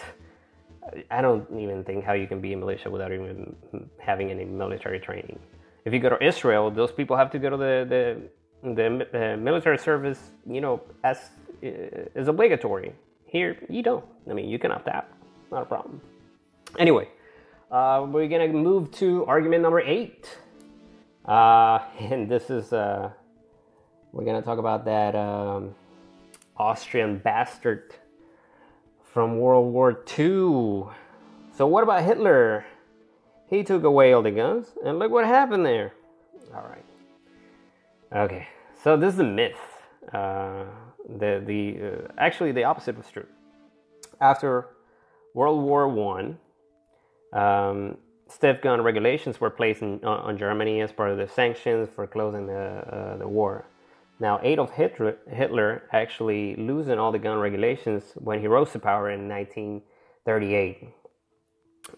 I 1.09 1.21
don't 1.21 1.47
even 1.57 1.85
think 1.85 2.03
how 2.03 2.11
you 2.11 2.27
can 2.27 2.41
be 2.41 2.51
a 2.51 2.57
militia 2.57 2.89
without 2.91 3.13
even 3.13 3.55
having 3.99 4.29
any 4.31 4.43
military 4.43 4.99
training. 4.99 5.39
If 5.85 5.93
you 5.93 5.99
go 5.99 6.09
to 6.09 6.21
Israel, 6.21 6.69
those 6.69 6.91
people 6.91 7.15
have 7.15 7.31
to 7.31 7.39
go 7.39 7.49
to 7.49 7.55
the, 7.55 7.75
the, 7.93 8.73
the 8.73 8.87
uh, 9.33 9.37
military 9.37 9.77
service, 9.77 10.19
you 10.45 10.59
know, 10.59 10.81
as 11.05 11.17
uh, 11.63 12.19
is 12.19 12.27
obligatory. 12.27 12.93
Here, 13.25 13.57
you 13.69 13.81
don't. 13.81 14.05
I 14.29 14.33
mean, 14.33 14.49
you 14.49 14.59
can 14.59 14.71
opt 14.71 14.89
out. 14.89 15.07
Not 15.51 15.61
a 15.63 15.65
problem. 15.65 16.01
Anyway, 16.77 17.07
uh, 17.73 18.05
we're 18.07 18.27
gonna 18.27 18.47
move 18.47 18.91
to 18.91 19.25
argument 19.25 19.63
number 19.63 19.81
eight, 19.81 20.29
uh, 21.25 21.79
and 21.99 22.29
this 22.29 22.51
is 22.51 22.71
uh, 22.71 23.09
we're 24.11 24.23
gonna 24.23 24.43
talk 24.43 24.59
about 24.59 24.85
that 24.85 25.15
um, 25.15 25.73
Austrian 26.55 27.17
bastard 27.17 27.95
from 29.11 29.39
World 29.39 29.73
War 29.73 30.03
II. 30.17 30.85
So 31.57 31.67
what 31.67 31.83
about 31.83 32.03
Hitler? 32.03 32.63
He 33.49 33.63
took 33.63 33.83
away 33.83 34.13
all 34.13 34.21
the 34.21 34.31
guns, 34.31 34.67
and 34.85 34.99
look 34.99 35.11
what 35.11 35.25
happened 35.25 35.65
there. 35.65 35.93
All 36.55 36.67
right. 36.69 36.85
Okay, 38.15 38.47
so 38.83 38.95
this 38.95 39.15
is 39.15 39.19
a 39.19 39.23
myth. 39.23 39.57
Uh, 40.13 40.65
the 41.17 41.41
the 41.43 41.79
uh, 41.81 42.11
actually 42.19 42.51
the 42.51 42.65
opposite 42.65 42.95
was 42.95 43.07
true. 43.09 43.25
After 44.21 44.67
World 45.33 45.63
War 45.63 45.87
One, 45.87 46.37
um, 47.33 47.97
stiff 48.29 48.61
gun 48.61 48.81
regulations 48.81 49.41
were 49.41 49.49
placed 49.49 49.81
in, 49.81 50.03
on, 50.03 50.19
on, 50.19 50.37
Germany 50.37 50.81
as 50.81 50.91
part 50.91 51.11
of 51.11 51.17
the 51.17 51.27
sanctions 51.27 51.89
for 51.93 52.07
closing 52.07 52.47
the, 52.47 52.59
uh, 52.59 53.17
the 53.17 53.27
war. 53.27 53.65
Now, 54.19 54.39
Adolf 54.43 54.71
Hitler, 54.71 55.17
Hitler 55.29 55.83
actually 55.91 56.55
loosened 56.55 56.99
all 56.99 57.11
the 57.11 57.19
gun 57.19 57.39
regulations 57.39 58.03
when 58.15 58.39
he 58.39 58.47
rose 58.47 58.71
to 58.71 58.79
power 58.79 59.09
in 59.09 59.27
1938. 59.27 60.89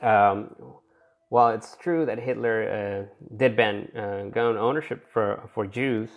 Um, 0.02 0.56
while 1.30 1.50
it's 1.50 1.76
true 1.76 2.06
that 2.06 2.20
Hitler 2.20 3.08
uh, 3.12 3.36
did 3.36 3.56
ban 3.58 3.90
uh, 3.96 4.30
gun 4.30 4.58
ownership 4.58 5.06
for, 5.12 5.50
for 5.54 5.68
Jews, 5.68 6.10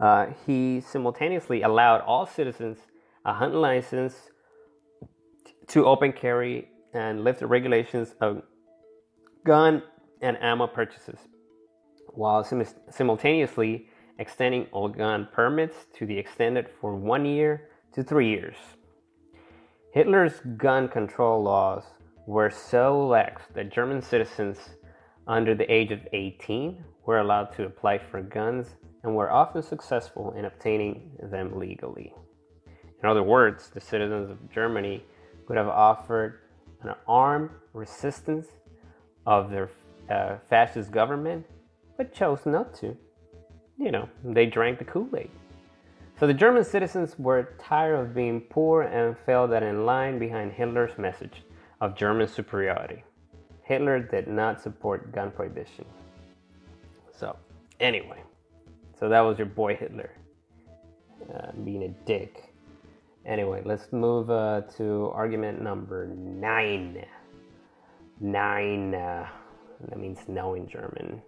uh, 0.00 0.26
he 0.46 0.80
simultaneously 0.80 1.62
allowed 1.62 2.02
all 2.02 2.26
citizens 2.26 2.78
a 3.24 3.32
hunting 3.32 3.60
license 3.60 4.30
to 5.68 5.86
open 5.86 6.12
carry 6.12 6.68
and 6.94 7.24
lift 7.24 7.40
the 7.40 7.46
regulations 7.46 8.14
of 8.20 8.42
gun 9.44 9.82
and 10.20 10.36
ammo 10.40 10.66
purchases, 10.66 11.18
while 12.14 12.44
sim- 12.44 12.64
simultaneously 12.90 13.88
extending 14.18 14.66
all 14.72 14.88
gun 14.88 15.28
permits 15.32 15.86
to 15.94 16.06
be 16.06 16.18
extended 16.18 16.68
for 16.80 16.96
one 16.96 17.24
year 17.24 17.68
to 17.92 18.02
three 18.02 18.28
years. 18.28 18.56
Hitler's 19.92 20.40
gun 20.56 20.88
control 20.88 21.42
laws 21.42 21.84
were 22.26 22.50
so 22.50 23.06
lax 23.06 23.42
that 23.54 23.72
German 23.72 24.02
citizens 24.02 24.58
under 25.26 25.54
the 25.54 25.72
age 25.72 25.92
of 25.92 26.00
18 26.12 26.84
were 27.06 27.18
allowed 27.20 27.52
to 27.56 27.64
apply 27.64 27.98
for 27.98 28.20
guns 28.20 28.76
and 29.02 29.14
were 29.14 29.30
often 29.30 29.62
successful 29.62 30.32
in 30.32 30.44
obtaining 30.44 31.10
them 31.30 31.58
legally. 31.58 32.12
In 33.02 33.08
other 33.08 33.22
words, 33.22 33.70
the 33.70 33.80
citizens 33.80 34.30
of 34.30 34.50
Germany 34.50 35.04
could 35.46 35.56
have 35.56 35.68
offered 35.68 36.40
an 36.82 36.94
armed 37.06 37.50
resistance 37.72 38.48
of 39.28 39.50
their 39.50 39.68
uh, 40.08 40.38
fascist 40.48 40.90
government, 40.90 41.44
but 41.98 42.14
chose 42.14 42.46
not 42.46 42.72
to. 42.72 42.96
You 43.76 43.90
know, 43.92 44.08
they 44.24 44.46
drank 44.46 44.78
the 44.78 44.86
Kool 44.86 45.06
Aid. 45.14 45.30
So 46.18 46.26
the 46.26 46.32
German 46.32 46.64
citizens 46.64 47.14
were 47.18 47.50
tired 47.58 47.96
of 47.96 48.14
being 48.14 48.40
poor 48.40 48.82
and 48.84 49.14
felt 49.26 49.50
that 49.50 49.62
in 49.62 49.84
line 49.84 50.18
behind 50.18 50.52
Hitler's 50.52 50.96
message 50.96 51.42
of 51.82 51.94
German 51.94 52.26
superiority. 52.26 53.04
Hitler 53.64 54.00
did 54.00 54.28
not 54.28 54.62
support 54.62 55.12
gun 55.12 55.30
prohibition. 55.30 55.84
So, 57.14 57.36
anyway, 57.80 58.22
so 58.98 59.10
that 59.10 59.20
was 59.20 59.36
your 59.36 59.46
boy 59.46 59.76
Hitler 59.76 60.10
uh, 61.34 61.52
being 61.64 61.82
a 61.82 61.88
dick. 62.06 62.54
Anyway, 63.26 63.60
let's 63.66 63.92
move 63.92 64.30
uh, 64.30 64.62
to 64.78 65.10
argument 65.14 65.60
number 65.60 66.06
nine. 66.06 67.04
Nine. 68.20 68.94
Uh, 68.94 69.26
that 69.88 69.98
means 69.98 70.18
no 70.26 70.54
in 70.54 70.68
German. 70.68 71.22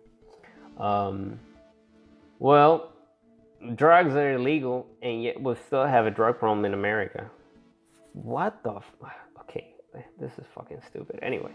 Um, 0.79 1.39
well, 2.39 2.93
drugs 3.75 4.15
are 4.15 4.33
illegal, 4.33 4.87
and 5.03 5.23
yet 5.23 5.41
we 5.41 5.55
still 5.67 5.87
have 5.87 6.07
a 6.07 6.11
drug 6.11 6.39
problem 6.39 6.65
in 6.65 6.75
America. 6.75 7.31
What 8.13 8.63
the? 8.65 8.75
F- 8.77 8.95
okay, 9.43 9.75
this 10.19 10.33
is 10.39 10.47
fucking 10.55 10.81
stupid. 10.89 11.19
Anyway, 11.23 11.53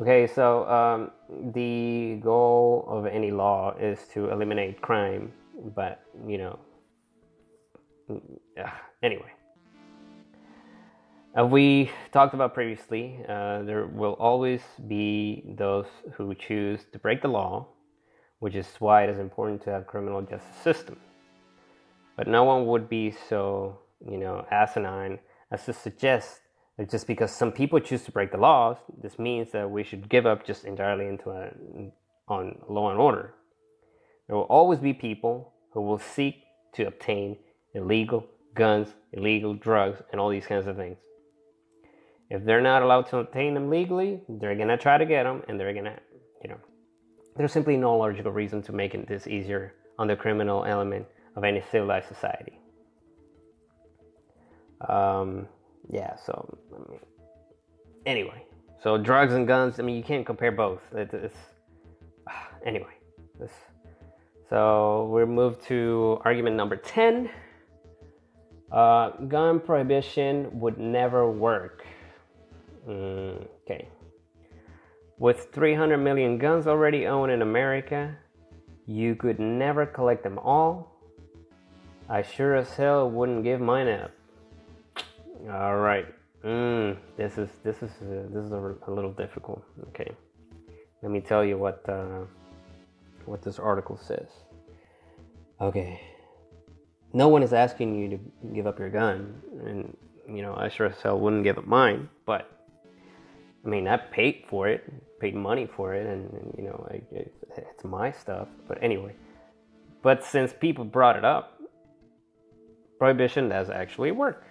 okay, 0.00 0.26
so 0.26 0.68
um, 0.68 1.10
the 1.52 2.20
goal 2.22 2.86
of 2.88 3.06
any 3.06 3.30
law 3.30 3.74
is 3.78 3.98
to 4.14 4.30
eliminate 4.30 4.80
crime, 4.80 5.32
but 5.74 6.02
you 6.26 6.38
know, 6.38 6.58
uh, 8.10 8.70
anyway. 9.02 9.30
As 11.36 11.50
we 11.50 11.90
talked 12.12 12.32
about 12.32 12.54
previously, 12.54 13.18
uh, 13.28 13.62
there 13.62 13.86
will 13.86 14.12
always 14.20 14.60
be 14.86 15.42
those 15.58 15.86
who 16.12 16.32
choose 16.32 16.84
to 16.92 16.98
break 17.00 17.22
the 17.22 17.28
law, 17.28 17.66
which 18.38 18.54
is 18.54 18.68
why 18.78 19.02
it 19.02 19.10
is 19.10 19.18
important 19.18 19.60
to 19.64 19.70
have 19.70 19.84
criminal 19.84 20.22
justice 20.22 20.56
system. 20.62 20.96
But 22.16 22.28
no 22.28 22.44
one 22.44 22.66
would 22.66 22.88
be 22.88 23.12
so, 23.28 23.80
you 24.08 24.16
know, 24.16 24.46
asinine 24.52 25.18
as 25.50 25.64
to 25.64 25.72
suggest 25.72 26.40
that 26.78 26.88
just 26.88 27.08
because 27.08 27.32
some 27.32 27.50
people 27.50 27.80
choose 27.80 28.04
to 28.04 28.12
break 28.12 28.30
the 28.30 28.38
laws, 28.38 28.76
this 29.02 29.18
means 29.18 29.50
that 29.50 29.68
we 29.68 29.82
should 29.82 30.08
give 30.08 30.26
up 30.26 30.46
just 30.46 30.64
entirely 30.64 31.08
into 31.08 31.30
a, 31.30 31.50
on 32.28 32.60
law 32.68 32.92
and 32.92 33.00
order. 33.00 33.34
There 34.28 34.36
will 34.36 34.44
always 34.44 34.78
be 34.78 34.92
people 34.92 35.52
who 35.72 35.82
will 35.82 35.98
seek 35.98 36.44
to 36.74 36.86
obtain 36.86 37.38
illegal 37.74 38.24
guns, 38.54 38.94
illegal 39.12 39.54
drugs, 39.54 40.00
and 40.12 40.20
all 40.20 40.30
these 40.30 40.46
kinds 40.46 40.68
of 40.68 40.76
things. 40.76 40.98
If 42.30 42.44
they're 42.44 42.62
not 42.62 42.82
allowed 42.82 43.06
to 43.08 43.18
obtain 43.18 43.54
them 43.54 43.68
legally, 43.70 44.20
they're 44.28 44.56
gonna 44.56 44.78
try 44.78 44.98
to 44.98 45.06
get 45.06 45.24
them, 45.24 45.42
and 45.48 45.60
they're 45.60 45.74
gonna, 45.74 45.98
you 46.42 46.50
know, 46.50 46.58
there's 47.36 47.52
simply 47.52 47.76
no 47.76 47.96
logical 47.96 48.32
reason 48.32 48.62
to 48.62 48.72
making 48.72 49.04
this 49.08 49.26
easier 49.26 49.74
on 49.98 50.06
the 50.06 50.16
criminal 50.16 50.64
element 50.64 51.06
of 51.36 51.44
any 51.44 51.62
civilized 51.70 52.08
society. 52.08 52.58
Um, 54.88 55.48
yeah, 55.90 56.16
so 56.16 56.58
I 56.72 56.90
mean, 56.90 57.00
anyway, 58.06 58.44
so 58.82 58.96
drugs 58.98 59.34
and 59.34 59.46
guns. 59.46 59.78
I 59.78 59.82
mean, 59.82 59.96
you 59.96 60.02
can't 60.02 60.24
compare 60.24 60.52
both. 60.52 60.80
It, 60.92 61.12
it's 61.12 61.36
anyway. 62.66 62.94
This, 63.38 63.52
so 64.48 65.10
we 65.12 65.24
move 65.24 65.62
to 65.66 66.20
argument 66.24 66.56
number 66.56 66.76
ten. 66.76 67.30
Uh, 68.70 69.10
gun 69.28 69.60
prohibition 69.60 70.48
would 70.58 70.78
never 70.78 71.30
work. 71.30 71.84
Mm, 72.88 73.46
okay. 73.62 73.88
With 75.18 75.48
300 75.52 75.98
million 75.98 76.38
guns 76.38 76.66
already 76.66 77.06
owned 77.06 77.32
in 77.32 77.42
America, 77.42 78.16
you 78.86 79.14
could 79.14 79.38
never 79.38 79.86
collect 79.86 80.22
them 80.22 80.38
all. 80.38 81.00
I 82.08 82.22
sure 82.22 82.56
as 82.56 82.70
hell 82.74 83.10
wouldn't 83.10 83.44
give 83.44 83.60
mine 83.60 83.88
up. 83.88 84.10
All 85.50 85.76
right. 85.76 86.06
Mm, 86.44 86.98
this 87.16 87.38
is 87.38 87.48
this 87.62 87.76
is 87.82 87.90
uh, 88.02 88.28
this 88.28 88.44
is 88.44 88.52
a, 88.52 88.74
a, 88.86 88.90
little 88.90 89.12
difficult. 89.12 89.64
Okay. 89.88 90.10
Let 91.02 91.10
me 91.10 91.20
tell 91.20 91.42
you 91.44 91.56
what 91.56 91.82
uh, 91.88 92.24
what 93.24 93.40
this 93.42 93.58
article 93.58 93.96
says. 93.96 94.28
Okay. 95.60 96.00
No 97.14 97.28
one 97.28 97.42
is 97.42 97.54
asking 97.54 97.94
you 97.94 98.08
to 98.10 98.18
give 98.54 98.66
up 98.66 98.78
your 98.78 98.90
gun, 98.90 99.40
and 99.64 99.96
you 100.28 100.42
know 100.42 100.54
I 100.54 100.68
sure 100.68 100.86
as 100.86 101.00
hell 101.00 101.18
wouldn't 101.18 101.44
give 101.44 101.56
up 101.56 101.66
mine. 101.66 102.10
But 102.26 102.50
I 103.64 103.68
mean, 103.68 103.88
I 103.88 103.96
paid 103.96 104.44
for 104.48 104.68
it, 104.68 104.84
paid 105.20 105.34
money 105.34 105.66
for 105.66 105.94
it, 105.94 106.06
and, 106.06 106.30
and 106.32 106.54
you 106.56 106.64
know 106.64 106.86
I, 106.90 106.94
it, 107.14 107.34
it's 107.56 107.84
my 107.84 108.12
stuff. 108.12 108.48
But 108.68 108.78
anyway, 108.82 109.14
but 110.02 110.24
since 110.24 110.52
people 110.52 110.84
brought 110.84 111.16
it 111.16 111.24
up, 111.24 111.60
prohibition 112.98 113.48
does 113.48 113.70
actually 113.70 114.12
work. 114.12 114.44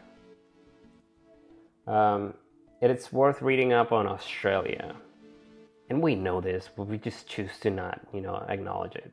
Um, 1.88 2.34
it's 2.82 3.12
worth 3.12 3.42
reading 3.42 3.72
up 3.72 3.92
on 3.92 4.08
Australia. 4.08 4.96
And 5.90 6.02
we 6.02 6.16
know 6.16 6.42
this, 6.42 6.70
but 6.76 6.88
we 6.88 6.98
just 6.98 7.28
choose 7.28 7.52
to 7.62 7.70
not, 7.70 8.02
you 8.14 8.22
know, 8.22 8.44
acknowledge 8.50 8.96
it. 8.96 9.12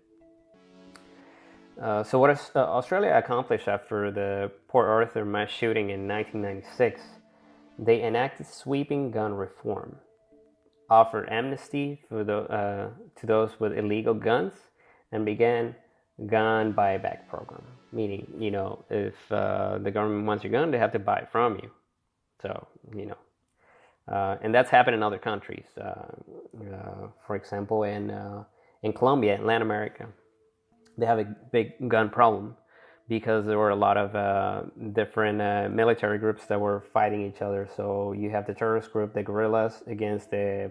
Uh, 1.81 2.03
so, 2.03 2.19
what 2.19 2.31
uh, 2.55 2.59
Australia 2.59 3.13
accomplished 3.15 3.69
after 3.69 4.11
the 4.11 4.51
Port 4.69 4.89
Arthur 4.89 5.25
mass 5.25 5.51
shooting 5.51 5.91
in 5.91 6.07
1996, 6.07 7.01
they 7.81 8.03
enacted 8.03 8.47
sweeping 8.47 9.11
gun 9.11 9.33
reform, 9.33 9.97
offered 10.91 11.29
amnesty 11.31 12.03
the, 12.11 12.43
uh, 12.43 12.89
to 13.19 13.27
those 13.27 13.59
with 13.59 13.77
illegal 13.77 14.13
guns, 14.13 14.53
and 15.13 15.25
began 15.25 15.75
gun 16.27 16.75
buyback 16.75 17.27
program. 17.29 17.63
Meaning, 17.93 18.27
you 18.39 18.51
know, 18.51 18.85
if 18.91 19.15
uh, 19.33 19.79
the 19.79 19.91
government 19.91 20.27
wants 20.27 20.45
your 20.45 20.53
gun, 20.53 20.71
they 20.71 20.79
have 20.79 20.93
to 20.93 20.99
buy 20.99 21.21
it 21.21 21.29
from 21.33 21.57
you. 21.57 21.71
So, 22.43 22.69
you 22.95 23.07
know, 23.07 24.15
uh, 24.15 24.37
and 24.43 24.55
that's 24.55 24.71
happened 24.71 24.95
in 24.95 25.03
other 25.03 25.19
countries. 25.19 25.67
Uh, 25.77 25.83
uh, 25.83 27.09
for 27.27 27.35
example, 27.35 27.85
in 27.85 28.11
uh, 28.11 28.45
in 28.83 28.93
Colombia, 28.93 29.37
in 29.37 29.47
Latin 29.47 29.63
America, 29.63 30.07
they 30.99 31.07
have 31.07 31.19
a 31.19 31.25
big 31.51 31.89
gun 31.89 32.11
problem 32.11 32.57
because 33.11 33.45
there 33.45 33.59
were 33.59 33.71
a 33.71 33.83
lot 33.89 33.97
of 33.97 34.15
uh, 34.15 34.63
different 34.93 35.43
uh, 35.43 35.69
military 35.69 36.17
groups 36.17 36.47
that 36.47 36.61
were 36.61 36.85
fighting 36.95 37.27
each 37.27 37.43
other. 37.43 37.69
So 37.77 38.13
you 38.13 38.31
have 38.31 38.47
the 38.47 38.55
terrorist 38.55 38.93
group, 38.93 39.13
the 39.15 39.25
guerrillas, 39.25 39.83
against 39.89 40.31
the 40.31 40.71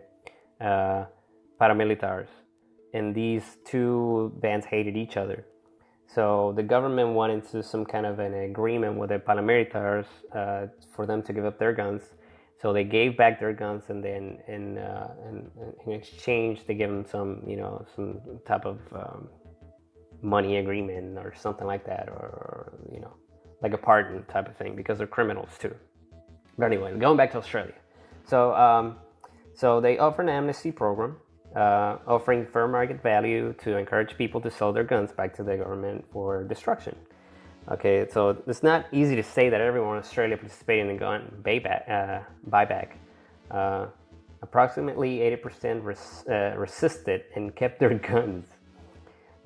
paramilitaries, 1.60 2.34
and 2.93 3.13
these 3.13 3.43
two 3.65 4.34
bands 4.41 4.65
hated 4.65 4.95
each 4.95 5.17
other. 5.17 5.45
So 6.08 6.54
the 6.56 6.63
government 6.63 7.13
went 7.13 7.34
into 7.34 7.62
some 7.62 7.86
kind 7.86 8.06
of 8.06 8.19
an 8.19 8.34
agreement 8.34 8.97
with 8.97 9.10
the 9.10 9.19
paramilitaries 9.19 10.08
uh, 10.34 10.67
for 10.95 11.06
them 11.06 11.21
to 11.23 11.34
give 11.34 11.43
up 11.43 11.60
their 11.60 11.73
guns. 11.73 12.04
So 12.62 12.71
they 12.71 12.86
gave 12.86 13.17
back 13.17 13.39
their 13.39 13.54
guns, 13.54 13.84
and 13.89 14.04
then 14.04 14.39
in, 14.47 14.78
uh, 14.78 15.13
in, 15.30 15.52
in, 15.86 15.91
exchange 15.93 16.65
they 16.65 16.73
give 16.73 16.89
them 16.89 17.06
some, 17.06 17.43
you 17.45 17.58
know, 17.58 17.86
some 17.95 18.19
type 18.45 18.65
of 18.65 18.80
um, 18.93 19.30
money 20.22 20.58
agreement 20.58 21.18
or 21.18 21.34
something 21.36 21.66
like 21.68 21.86
that, 21.86 22.10
or, 22.10 22.74
you 22.92 23.00
know, 23.00 23.14
like 23.62 23.74
a 23.74 23.78
pardon 23.78 24.24
type 24.26 24.48
of 24.48 24.56
thing 24.58 24.76
because 24.76 24.98
they're 24.98 25.08
criminals 25.08 25.50
too. 25.60 25.74
But 26.58 26.66
anyway, 26.66 26.98
going 26.98 27.18
back 27.18 27.32
to 27.32 27.38
Australia. 27.38 27.74
So 28.26 28.54
um, 28.54 28.98
so 29.56 29.82
they 29.82 29.98
offer 29.98 30.22
an 30.22 30.30
amnesty 30.30 30.72
program 30.72 31.18
uh, 31.56 31.98
offering 32.08 32.46
fair 32.46 32.68
market 32.68 33.02
value 33.02 33.54
to 33.64 33.78
encourage 33.78 34.18
people 34.18 34.40
to 34.42 34.52
sell 34.52 34.72
their 34.72 34.84
guns 34.84 35.12
back 35.12 35.36
to 35.36 35.44
the 35.44 35.58
government 35.58 36.06
for 36.12 36.44
destruction. 36.44 36.96
Okay, 37.72 38.08
so 38.12 38.42
it's 38.48 38.64
not 38.64 38.86
easy 38.92 39.16
to 39.16 39.24
say 39.24 39.50
that 39.50 39.62
everyone 39.62 39.98
in 39.98 40.00
Australia 40.00 40.38
participated 40.38 40.88
in 40.88 40.94
the 40.94 41.00
gun 41.00 41.42
buyback. 41.44 41.90
Uh, 41.90 42.20
buyback. 42.50 42.90
Uh, 43.52 43.88
approximately 44.42 45.18
80% 45.18 45.84
res- 45.84 46.24
uh, 46.30 46.56
resisted 46.58 47.24
and 47.36 47.56
kept 47.56 47.80
their 47.80 47.94
guns. 48.12 48.46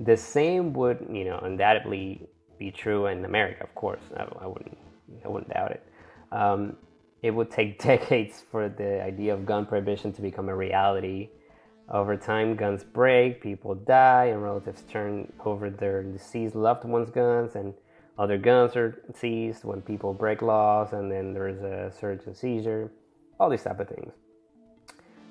The 0.05 0.17
same 0.17 0.73
would, 0.73 1.05
you 1.11 1.25
know, 1.25 1.39
undoubtedly 1.43 2.27
be 2.57 2.71
true 2.71 3.07
in 3.07 3.25
America, 3.25 3.63
of 3.63 3.73
course. 3.75 4.01
I, 4.17 4.23
I 4.41 4.47
wouldn't, 4.47 4.77
I 5.23 5.27
wouldn't 5.27 5.53
doubt 5.53 5.71
it. 5.71 5.83
Um, 6.31 6.77
it 7.21 7.31
would 7.31 7.51
take 7.51 7.79
decades 7.91 8.43
for 8.51 8.69
the 8.69 9.01
idea 9.03 9.33
of 9.33 9.45
gun 9.45 9.65
prohibition 9.65 10.11
to 10.13 10.21
become 10.21 10.49
a 10.49 10.55
reality 10.55 11.29
over 11.89 12.15
time, 12.15 12.55
guns 12.55 12.83
break, 12.83 13.41
people 13.41 13.75
die, 13.75 14.25
and 14.25 14.41
relatives 14.41 14.83
turn 14.89 15.31
over 15.45 15.69
their 15.69 16.03
deceased 16.03 16.55
loved 16.55 16.85
ones' 16.85 17.09
guns, 17.09 17.55
and 17.55 17.73
other 18.17 18.37
guns 18.37 18.75
are 18.75 19.03
seized 19.15 19.63
when 19.63 19.81
people 19.81 20.13
break 20.13 20.41
laws, 20.41 20.93
and 20.93 21.11
then 21.11 21.33
there's 21.33 21.61
a 21.61 21.91
surge 21.99 22.21
and 22.25 22.35
seizure, 22.35 22.91
all 23.39 23.49
these 23.49 23.63
type 23.63 23.79
of 23.79 23.89
things. 23.89 24.13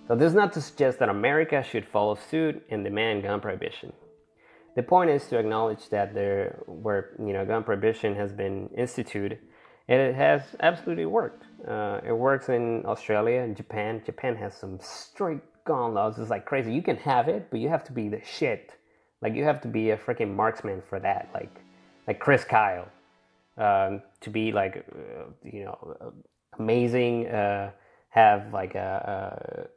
So 0.08 0.14
this 0.14 0.28
is 0.28 0.34
not 0.34 0.52
to 0.54 0.60
suggest 0.60 0.98
that 0.98 1.08
America 1.08 1.62
should 1.62 1.86
follow 1.86 2.16
suit 2.30 2.62
and 2.70 2.84
demand 2.84 3.22
gun 3.22 3.40
prohibition. 3.40 3.92
The 4.74 4.82
point 4.82 5.10
is 5.10 5.26
to 5.26 5.38
acknowledge 5.38 5.88
that 5.90 6.14
there, 6.14 6.62
where 6.66 7.14
you 7.18 7.32
know 7.32 7.44
gun 7.44 7.64
prohibition 7.64 8.14
has 8.16 8.32
been 8.32 8.68
instituted, 8.76 9.38
and 9.88 10.00
it 10.00 10.14
has 10.14 10.42
absolutely 10.60 11.06
worked. 11.06 11.44
Uh, 11.66 12.00
it 12.06 12.12
works 12.12 12.48
in 12.48 12.84
Australia 12.86 13.40
and 13.40 13.56
Japan. 13.56 14.02
Japan 14.04 14.36
has 14.36 14.54
some 14.54 14.78
straight 14.80 15.42
gun 15.64 15.94
laws 15.94 16.18
It's 16.18 16.30
like 16.30 16.44
crazy. 16.44 16.72
You 16.72 16.82
can 16.82 16.96
have 16.96 17.28
it, 17.28 17.48
but 17.50 17.60
you 17.60 17.68
have 17.68 17.84
to 17.84 17.92
be 17.92 18.08
the 18.08 18.20
shit. 18.24 18.72
Like 19.20 19.34
you 19.34 19.44
have 19.44 19.60
to 19.62 19.68
be 19.68 19.90
a 19.90 19.96
freaking 19.96 20.34
marksman 20.34 20.82
for 20.88 20.98
that. 21.00 21.30
Like 21.34 21.60
like 22.06 22.18
Chris 22.18 22.44
Kyle 22.44 22.88
um, 23.56 24.02
to 24.20 24.30
be 24.30 24.52
like 24.52 24.84
uh, 24.94 25.24
you 25.44 25.64
know 25.64 26.12
amazing. 26.58 27.28
Uh, 27.28 27.70
have 28.12 28.52
like 28.52 28.74
a, 28.74 29.68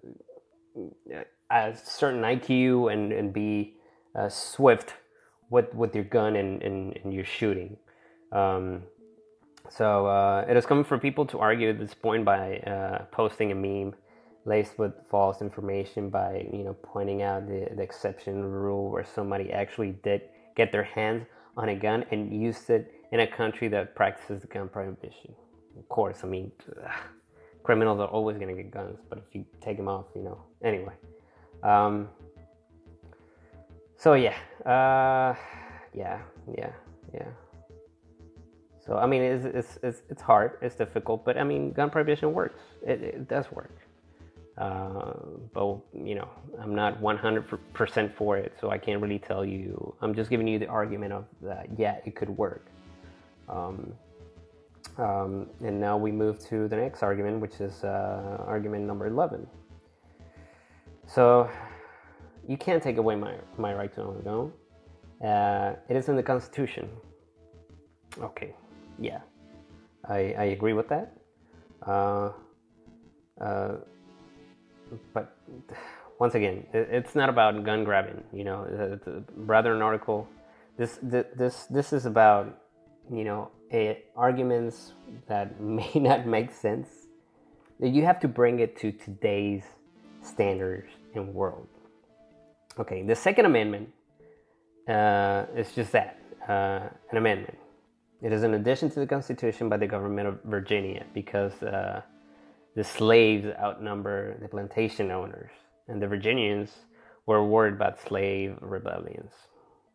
a, 1.49 1.55
a, 1.55 1.77
certain 1.77 2.21
IQ 2.21 2.91
and 2.91 3.13
and 3.13 3.31
be 3.31 3.74
uh, 4.17 4.29
swift 4.29 4.93
with 5.49 5.73
with 5.73 5.95
your 5.95 6.03
gun 6.03 6.35
and 6.35 6.61
and, 6.63 6.97
and 7.03 7.13
your 7.13 7.25
shooting. 7.25 7.77
Um, 8.31 8.83
so 9.69 10.05
uh, 10.05 10.45
it 10.47 10.55
has 10.55 10.65
come 10.65 10.83
for 10.83 10.97
people 10.97 11.25
to 11.27 11.39
argue 11.39 11.69
at 11.69 11.79
this 11.79 11.93
point 11.93 12.23
by 12.23 12.57
uh, 12.59 13.05
posting 13.11 13.51
a 13.51 13.55
meme 13.55 13.95
laced 14.45 14.77
with 14.77 14.93
false 15.09 15.41
information 15.41 16.09
by 16.09 16.47
you 16.53 16.63
know 16.63 16.75
pointing 16.83 17.23
out 17.23 17.47
the, 17.47 17.67
the 17.75 17.81
exception 17.81 18.43
rule 18.43 18.91
where 18.91 19.03
somebody 19.03 19.51
actually 19.51 19.91
did 20.03 20.21
get 20.55 20.71
their 20.71 20.83
hands 20.83 21.25
on 21.57 21.69
a 21.69 21.75
gun 21.75 22.05
and 22.11 22.33
used 22.33 22.69
it 22.69 22.93
in 23.11 23.21
a 23.21 23.27
country 23.27 23.67
that 23.69 23.95
practices 23.95 24.41
the 24.41 24.47
gun 24.47 24.67
prohibition. 24.67 25.33
Of 25.77 25.87
course, 25.89 26.19
I 26.23 26.27
mean, 26.27 26.51
ugh, 26.83 26.91
criminals 27.63 27.99
are 27.99 28.07
always 28.07 28.37
to 28.37 28.45
get 28.45 28.71
guns, 28.71 28.99
but 29.09 29.19
if 29.19 29.35
you 29.35 29.45
take 29.61 29.77
them 29.77 29.87
off, 29.87 30.05
you 30.15 30.23
know. 30.23 30.43
Anyway, 30.63 30.93
um, 31.63 32.09
so 34.05 34.13
yeah, 34.13 34.37
uh, 34.67 35.33
yeah, 35.95 36.21
yeah, 36.57 36.73
yeah. 37.13 37.31
So 38.85 38.97
I 38.97 39.07
mean, 39.07 39.23
it's, 39.23 39.45
it's 39.45 39.79
it's 39.83 40.01
it's 40.11 40.21
hard, 40.21 40.59
it's 40.61 40.75
difficult, 40.75 41.25
but 41.25 41.37
I 41.39 41.43
mean, 41.43 41.73
gun 41.73 41.89
prohibition 41.89 42.33
works. 42.33 42.61
It, 42.85 43.01
it 43.01 43.27
does 43.27 43.51
work. 43.51 43.75
Uh, 44.59 45.13
but 45.53 45.79
you 45.93 46.15
know, 46.15 46.29
I'm 46.61 46.75
not 46.75 47.01
100% 47.01 48.13
for 48.13 48.37
it, 48.37 48.53
so 48.61 48.69
I 48.69 48.77
can't 48.77 49.01
really 49.01 49.19
tell 49.19 49.43
you. 49.43 49.95
I'm 50.01 50.13
just 50.13 50.29
giving 50.29 50.47
you 50.47 50.59
the 50.59 50.67
argument 50.67 51.13
of 51.13 51.25
that. 51.41 51.67
Yeah, 51.77 51.97
it 52.05 52.15
could 52.15 52.29
work. 52.29 52.67
Um, 53.49 53.93
Um, 54.97 55.49
and 55.61 55.79
now 55.79 55.97
we 55.97 56.11
move 56.11 56.39
to 56.49 56.67
the 56.67 56.77
next 56.77 57.03
argument, 57.03 57.41
which 57.41 57.59
is 57.59 57.83
uh, 57.83 58.45
argument 58.47 58.85
number 58.85 59.07
11. 59.07 59.47
So, 61.07 61.49
you 62.47 62.57
can't 62.57 62.81
take 62.81 62.97
away 62.97 63.15
my, 63.15 63.35
my 63.57 63.73
right 63.73 63.93
to 63.95 64.01
own 64.03 64.17
a 64.19 64.23
gun. 64.23 64.51
Uh, 65.23 65.75
it 65.89 65.95
is 65.95 66.09
in 66.09 66.15
the 66.15 66.23
Constitution. 66.23 66.89
Okay, 68.19 68.53
yeah, 68.99 69.19
I, 70.07 70.35
I 70.37 70.43
agree 70.45 70.73
with 70.73 70.87
that. 70.89 71.13
Uh, 71.85 72.31
uh, 73.41 73.75
but 75.13 75.37
once 76.19 76.35
again, 76.35 76.65
it, 76.73 76.87
it's 76.91 77.15
not 77.15 77.29
about 77.29 77.63
gun 77.63 77.83
grabbing. 77.83 78.23
You 78.31 78.43
know, 78.43 78.67
it's 78.69 79.25
rather 79.35 79.75
an 79.75 79.81
article. 79.81 80.27
This 80.77 80.99
this 81.01 81.65
this 81.65 81.93
is 81.93 82.05
about 82.05 82.61
you 83.11 83.23
know 83.23 83.51
a, 83.71 84.03
arguments 84.15 84.93
that 85.27 85.59
may 85.79 85.91
not 85.95 86.25
make 86.25 86.51
sense. 86.51 86.89
You 87.79 88.05
have 88.05 88.19
to 88.21 88.27
bring 88.27 88.59
it 88.59 88.77
to 88.77 88.91
today's 88.91 89.63
standards 90.21 90.91
and 91.13 91.33
world. 91.33 91.67
Okay, 92.77 93.03
the 93.03 93.15
Second 93.15 93.45
Amendment 93.45 93.89
uh, 94.89 95.45
is 95.55 95.71
just 95.73 95.93
that 95.93 96.19
uh, 96.49 96.89
an 97.09 97.17
amendment. 97.17 97.57
It 98.21 98.33
is 98.33 98.43
an 98.43 98.55
addition 98.55 98.89
to 98.89 98.99
the 98.99 99.07
Constitution 99.07 99.69
by 99.69 99.77
the 99.77 99.87
government 99.87 100.27
of 100.27 100.39
Virginia 100.43 101.05
because 101.13 101.53
uh, 101.63 102.01
the 102.75 102.83
slaves 102.83 103.47
outnumber 103.59 104.37
the 104.41 104.49
plantation 104.49 105.09
owners, 105.09 105.51
and 105.87 106.01
the 106.01 106.07
Virginians 106.07 106.71
were 107.25 107.45
worried 107.45 107.75
about 107.75 107.97
slave 108.01 108.57
rebellions. 108.59 109.31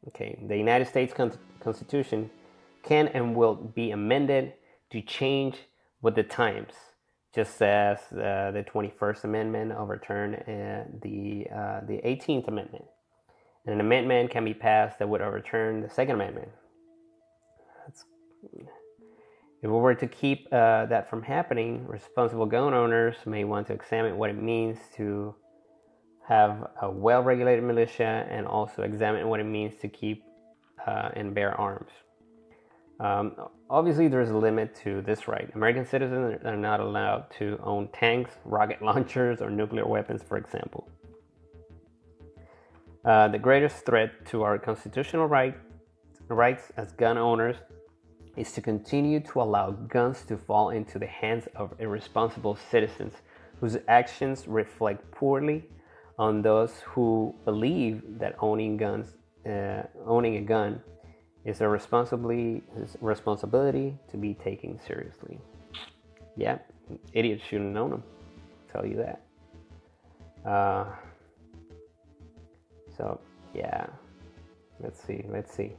Okay, 0.08 0.38
the 0.48 0.56
United 0.56 0.86
States 0.88 1.12
Con- 1.12 1.38
Constitution 1.60 2.30
can 2.82 3.08
and 3.08 3.36
will 3.36 3.56
be 3.56 3.90
amended 3.90 4.54
to 4.90 5.02
change 5.02 5.56
with 6.00 6.14
the 6.14 6.22
times, 6.22 6.72
just 7.34 7.60
as 7.62 7.98
uh, 8.12 8.50
the 8.52 8.64
21st 8.72 9.24
Amendment 9.24 9.72
overturned 9.72 10.34
uh, 10.34 10.84
the, 11.02 11.46
uh, 11.54 11.80
the 11.86 12.00
18th 12.04 12.48
Amendment. 12.48 12.84
And 13.66 13.74
an 13.74 13.80
amendment 13.80 14.30
can 14.30 14.44
be 14.44 14.54
passed 14.54 14.98
that 14.98 15.08
would 15.08 15.20
overturn 15.20 15.82
the 15.82 15.90
Second 15.90 16.16
Amendment. 16.16 16.48
That's, 17.86 18.04
if 19.62 19.68
we 19.68 19.68
were 19.68 19.94
to 19.94 20.06
keep 20.06 20.48
uh, 20.50 20.86
that 20.86 21.08
from 21.08 21.22
happening, 21.22 21.86
responsible 21.86 22.46
gun 22.46 22.74
owners 22.74 23.16
may 23.26 23.44
want 23.44 23.66
to 23.68 23.74
examine 23.74 24.16
what 24.16 24.30
it 24.30 24.42
means 24.42 24.78
to 24.96 25.34
have 26.26 26.68
a 26.80 26.90
well 26.90 27.22
regulated 27.22 27.62
militia 27.64 28.26
and 28.30 28.46
also 28.46 28.82
examine 28.82 29.28
what 29.28 29.40
it 29.40 29.44
means 29.44 29.74
to 29.82 29.88
keep 29.88 30.24
uh, 30.86 31.10
and 31.14 31.34
bear 31.34 31.52
arms. 31.60 31.90
Um, 33.00 33.32
obviously, 33.70 34.08
there's 34.08 34.28
a 34.28 34.36
limit 34.36 34.74
to 34.84 35.00
this 35.00 35.26
right. 35.26 35.50
American 35.54 35.86
citizens 35.86 36.44
are 36.44 36.56
not 36.56 36.80
allowed 36.80 37.30
to 37.38 37.58
own 37.62 37.88
tanks, 37.88 38.32
rocket 38.44 38.82
launchers, 38.88 39.40
or 39.40 39.50
nuclear 39.50 39.86
weapons, 39.86 40.22
for 40.22 40.36
example. 40.36 40.88
Uh, 43.02 43.28
the 43.28 43.38
greatest 43.38 43.86
threat 43.86 44.10
to 44.26 44.42
our 44.42 44.58
constitutional 44.58 45.26
right, 45.26 45.56
rights 46.28 46.70
as 46.76 46.92
gun 46.92 47.16
owners 47.16 47.56
is 48.36 48.52
to 48.52 48.60
continue 48.60 49.20
to 49.20 49.40
allow 49.40 49.70
guns 49.70 50.22
to 50.26 50.36
fall 50.36 50.68
into 50.68 50.98
the 50.98 51.06
hands 51.06 51.48
of 51.56 51.72
irresponsible 51.78 52.56
citizens 52.70 53.14
whose 53.58 53.78
actions 53.88 54.46
reflect 54.46 55.10
poorly 55.10 55.64
on 56.18 56.42
those 56.42 56.80
who 56.80 57.34
believe 57.46 58.02
that 58.18 58.36
owning 58.40 58.76
guns, 58.76 59.16
uh, 59.46 59.82
owning 60.06 60.36
a 60.36 60.42
gun 60.42 60.82
is 61.50 61.60
a 61.60 61.68
responsibly 61.68 62.62
responsibility 63.00 63.98
to 64.10 64.16
be 64.16 64.34
taken 64.34 64.78
seriously. 64.86 65.38
Yeah, 66.36 66.58
idiots 67.12 67.44
shouldn't 67.44 67.76
own 67.76 67.90
them. 67.90 68.02
Tell 68.72 68.86
you 68.86 68.96
that. 68.96 70.48
Uh, 70.48 70.86
so 72.96 73.20
yeah, 73.52 73.86
let's 74.78 75.02
see, 75.02 75.24
let's 75.28 75.52
see. 75.52 75.72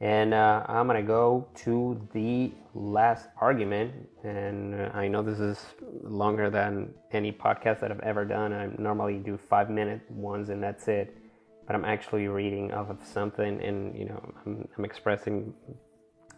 And 0.00 0.34
uh, 0.34 0.64
I'm 0.68 0.86
gonna 0.86 1.02
go 1.02 1.48
to 1.64 2.00
the 2.12 2.52
last 2.74 3.28
argument, 3.40 3.92
and 4.24 4.74
I 4.94 5.08
know 5.08 5.22
this 5.22 5.38
is 5.40 5.64
longer 6.02 6.50
than 6.50 6.92
any 7.12 7.32
podcast 7.32 7.80
that 7.80 7.90
I've 7.90 8.00
ever 8.00 8.24
done. 8.24 8.52
I 8.52 8.68
normally 8.78 9.18
do 9.18 9.38
five 9.38 9.70
minute 9.70 10.02
ones, 10.10 10.50
and 10.50 10.62
that's 10.62 10.86
it 10.88 11.21
but 11.66 11.74
I'm 11.76 11.84
actually 11.84 12.28
reading 12.28 12.72
off 12.72 12.90
of 12.90 12.98
something 13.04 13.60
and 13.62 13.96
you 13.98 14.06
know 14.06 14.20
I'm, 14.44 14.68
I'm 14.76 14.84
expressing 14.84 15.54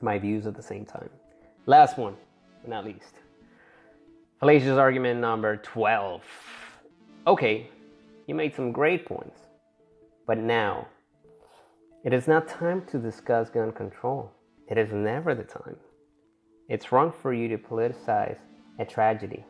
my 0.00 0.18
views 0.18 0.46
at 0.46 0.54
the 0.54 0.62
same 0.62 0.84
time. 0.84 1.10
Last 1.66 1.96
one, 1.98 2.16
but 2.60 2.70
not 2.70 2.84
least. 2.84 3.14
Fallacious 4.40 4.76
argument 4.78 5.20
number 5.20 5.56
12. 5.56 6.22
Okay, 7.26 7.68
you 8.26 8.34
made 8.34 8.54
some 8.54 8.72
great 8.72 9.06
points, 9.06 9.40
but 10.26 10.38
now 10.38 10.86
it 12.04 12.12
is 12.12 12.28
not 12.28 12.46
time 12.46 12.84
to 12.90 12.98
discuss 12.98 13.48
gun 13.48 13.72
control. 13.72 14.30
It 14.68 14.76
is 14.76 14.92
never 14.92 15.34
the 15.34 15.44
time. 15.44 15.76
It's 16.68 16.92
wrong 16.92 17.12
for 17.22 17.32
you 17.32 17.48
to 17.48 17.58
politicize 17.58 18.38
a 18.78 18.84
tragedy. 18.84 19.44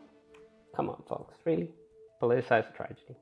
Come 0.77 0.89
on, 0.89 1.03
folks, 1.09 1.35
really? 1.45 1.71
Politicize 2.23 2.69
a 2.71 2.77
tragedy. 2.77 3.17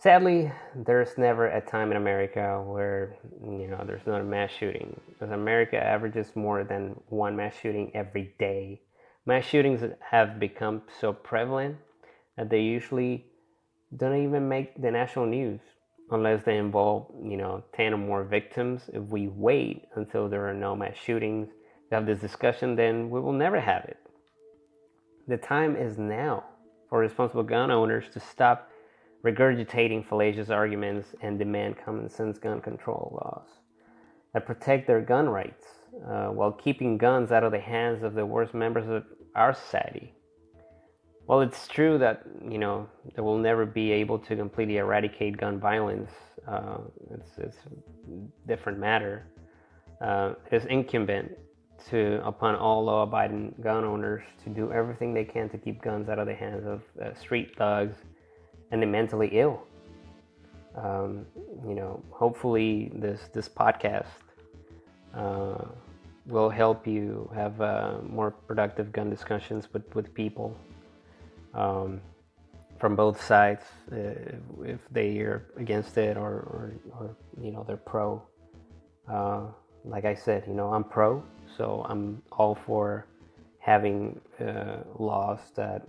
Sadly, 0.00 0.52
there's 0.76 1.18
never 1.18 1.46
a 1.46 1.60
time 1.60 1.90
in 1.90 1.96
America 1.96 2.62
where 2.64 3.16
you 3.42 3.66
know 3.66 3.82
there's 3.84 4.06
not 4.06 4.20
a 4.20 4.24
mass 4.24 4.52
shooting. 4.52 5.00
Because 5.08 5.32
America 5.32 5.76
averages 5.76 6.36
more 6.36 6.62
than 6.62 6.94
one 7.08 7.34
mass 7.34 7.54
shooting 7.60 7.90
every 7.94 8.32
day. 8.38 8.80
Mass 9.26 9.44
shootings 9.44 9.82
have 10.08 10.38
become 10.38 10.82
so 11.00 11.12
prevalent 11.12 11.78
that 12.36 12.48
they 12.48 12.60
usually 12.60 13.26
don't 13.96 14.22
even 14.22 14.48
make 14.48 14.80
the 14.80 14.90
national 14.90 15.26
news 15.26 15.60
unless 16.12 16.44
they 16.44 16.58
involve 16.58 17.10
you 17.20 17.36
know 17.36 17.64
10 17.74 17.94
or 17.94 17.98
more 17.98 18.22
victims. 18.22 18.82
If 18.92 19.02
we 19.02 19.26
wait 19.26 19.86
until 19.96 20.28
there 20.28 20.48
are 20.48 20.54
no 20.54 20.76
mass 20.76 20.96
shootings 20.96 21.48
to 21.88 21.96
have 21.96 22.06
this 22.06 22.20
discussion, 22.20 22.76
then 22.76 23.10
we 23.10 23.18
will 23.18 23.32
never 23.32 23.58
have 23.58 23.84
it. 23.86 23.98
The 25.26 25.38
time 25.38 25.74
is 25.74 25.98
now 25.98 26.44
for 26.88 27.00
responsible 27.00 27.42
gun 27.42 27.72
owners 27.72 28.04
to 28.12 28.20
stop 28.20 28.70
regurgitating 29.24 30.06
fallacious 30.06 30.50
arguments 30.50 31.08
and 31.22 31.38
demand 31.38 31.76
common 31.84 32.08
sense 32.08 32.38
gun 32.38 32.60
control 32.60 33.18
laws 33.20 33.48
that 34.32 34.46
protect 34.46 34.86
their 34.86 35.00
gun 35.00 35.28
rights 35.28 35.64
uh, 36.08 36.26
while 36.26 36.52
keeping 36.52 36.98
guns 36.98 37.32
out 37.32 37.42
of 37.42 37.52
the 37.52 37.58
hands 37.58 38.02
of 38.02 38.14
the 38.14 38.24
worst 38.24 38.54
members 38.54 38.88
of 38.88 39.04
our 39.34 39.54
society. 39.54 40.14
While 41.26 41.40
it's 41.40 41.66
true 41.68 41.98
that 41.98 42.22
you 42.48 42.58
know 42.58 42.88
they 43.14 43.22
will 43.22 43.38
never 43.38 43.66
be 43.66 43.90
able 43.92 44.18
to 44.20 44.36
completely 44.36 44.78
eradicate 44.78 45.36
gun 45.36 45.58
violence, 45.58 46.10
uh, 46.46 46.78
it's, 47.10 47.30
it's 47.38 47.56
a 47.66 48.48
different 48.48 48.78
matter. 48.78 49.26
Uh, 50.00 50.34
it 50.50 50.56
is 50.56 50.64
incumbent 50.66 51.32
to 51.90 52.20
upon 52.26 52.54
all 52.54 52.84
law-abiding 52.84 53.54
gun 53.60 53.84
owners 53.84 54.22
to 54.44 54.50
do 54.50 54.72
everything 54.72 55.12
they 55.12 55.24
can 55.24 55.48
to 55.50 55.58
keep 55.58 55.82
guns 55.82 56.08
out 56.08 56.18
of 56.18 56.26
the 56.26 56.34
hands 56.34 56.64
of 56.66 56.82
uh, 57.02 57.14
street 57.14 57.54
thugs 57.56 57.96
and 58.70 58.82
the 58.82 58.86
mentally 58.86 59.28
ill. 59.32 59.62
Um, 60.76 61.26
you 61.66 61.74
know, 61.74 62.02
hopefully 62.10 62.92
this 62.94 63.28
this 63.32 63.48
podcast 63.48 64.06
uh, 65.14 65.64
will 66.26 66.50
help 66.50 66.86
you 66.86 67.30
have 67.34 67.60
uh, 67.60 67.98
more 68.02 68.30
productive 68.30 68.92
gun 68.92 69.10
discussions 69.10 69.68
with 69.72 69.94
with 69.94 70.14
people 70.14 70.56
um, 71.54 72.00
from 72.78 72.94
both 72.94 73.22
sides, 73.22 73.64
uh, 73.92 73.96
if 74.64 74.80
they 74.90 75.18
are 75.18 75.46
against 75.56 75.98
it 75.98 76.16
or, 76.16 76.32
or, 76.54 76.72
or 76.92 77.16
you 77.40 77.50
know 77.50 77.64
they're 77.66 77.76
pro. 77.76 78.22
Uh, 79.10 79.46
like 79.84 80.04
I 80.04 80.14
said, 80.14 80.44
you 80.46 80.54
know 80.54 80.72
I'm 80.72 80.84
pro, 80.84 81.22
so 81.56 81.84
I'm 81.88 82.22
all 82.32 82.54
for 82.54 83.06
having 83.58 84.20
uh, 84.40 84.78
laws 84.98 85.40
that 85.56 85.88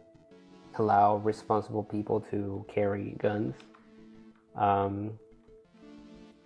allow 0.78 1.18
responsible 1.18 1.84
people 1.84 2.22
to 2.32 2.66
carry 2.74 3.16
guns. 3.20 3.56
Um, 4.56 5.12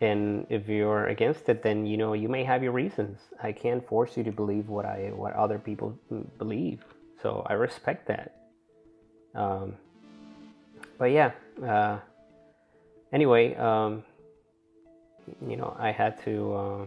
and 0.02 0.46
if 0.50 0.68
you're 0.68 1.08
against 1.08 1.48
it, 1.50 1.64
then 1.64 1.86
you 1.86 1.98
know 1.98 2.14
you 2.14 2.28
may 2.28 2.44
have 2.44 2.62
your 2.64 2.74
reasons. 2.74 3.20
I 3.42 3.52
can't 3.52 3.86
force 3.88 4.18
you 4.18 4.24
to 4.24 4.32
believe 4.32 4.68
what 4.68 4.86
I 4.86 5.12
what 5.16 5.34
other 5.34 5.60
people 5.60 5.98
believe. 6.38 6.84
So 7.22 7.46
I 7.48 7.54
respect 7.54 8.08
that. 8.08 8.36
Um, 9.34 9.76
but 10.98 11.12
yeah. 11.12 11.32
Uh, 11.66 12.00
anyway, 13.14 13.56
um, 13.56 14.04
you 15.48 15.56
know, 15.56 15.76
I 15.80 15.92
had 15.92 16.22
to. 16.26 16.54
Uh, 16.54 16.86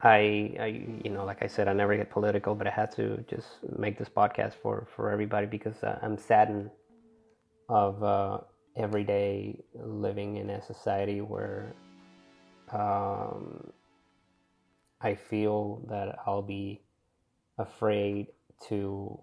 I, 0.00 0.54
I, 0.60 0.66
you 1.04 1.10
know, 1.10 1.24
like 1.24 1.42
I 1.42 1.48
said, 1.48 1.66
I 1.66 1.72
never 1.72 1.96
get 1.96 2.10
political, 2.10 2.54
but 2.54 2.66
I 2.68 2.70
had 2.70 2.92
to 2.92 3.24
just 3.28 3.46
make 3.76 3.98
this 3.98 4.08
podcast 4.08 4.54
for 4.62 4.86
for 4.94 5.10
everybody 5.10 5.46
because 5.46 5.82
uh, 5.82 5.98
I'm 6.02 6.16
saddened 6.16 6.70
of 7.68 8.02
uh, 8.02 8.38
everyday 8.76 9.58
living 9.74 10.36
in 10.36 10.50
a 10.50 10.62
society 10.62 11.20
where 11.20 11.74
um, 12.72 13.72
I 15.00 15.16
feel 15.16 15.82
that 15.88 16.16
I'll 16.26 16.42
be 16.42 16.80
afraid 17.58 18.28
to 18.68 19.18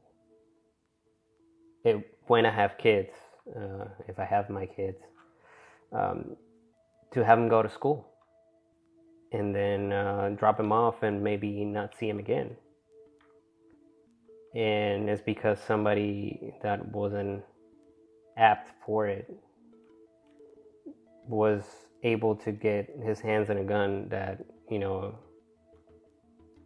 it, 1.86 2.06
when 2.28 2.46
I 2.46 2.52
have 2.52 2.78
kids, 2.78 3.12
uh, 3.56 3.86
if 4.10 4.20
I 4.20 4.26
have 4.26 4.50
my 4.50 4.66
kids, 4.66 4.98
um, 5.94 6.36
to 7.12 7.24
have 7.24 7.38
them 7.38 7.48
go 7.48 7.62
to 7.64 7.70
school 7.70 8.15
and 9.32 9.56
then 9.56 9.92
uh, 9.92 10.30
drop 10.38 10.60
him 10.60 10.72
off 10.72 11.04
and 11.04 11.24
maybe 11.24 11.66
not 11.66 11.94
see 11.98 12.08
him 12.10 12.20
again. 12.20 12.56
And 14.56 15.10
it's 15.10 15.22
because 15.22 15.60
somebody 15.60 16.54
that 16.64 16.88
wasn't 16.94 17.44
apt 18.38 18.72
for 18.86 19.08
it 19.08 19.30
was 21.28 21.64
able 22.04 22.36
to 22.36 22.52
get 22.52 22.90
his 23.04 23.20
hands 23.20 23.50
on 23.50 23.58
a 23.58 23.64
gun 23.64 24.08
that, 24.10 24.46
you 24.70 24.80
know, 24.80 25.18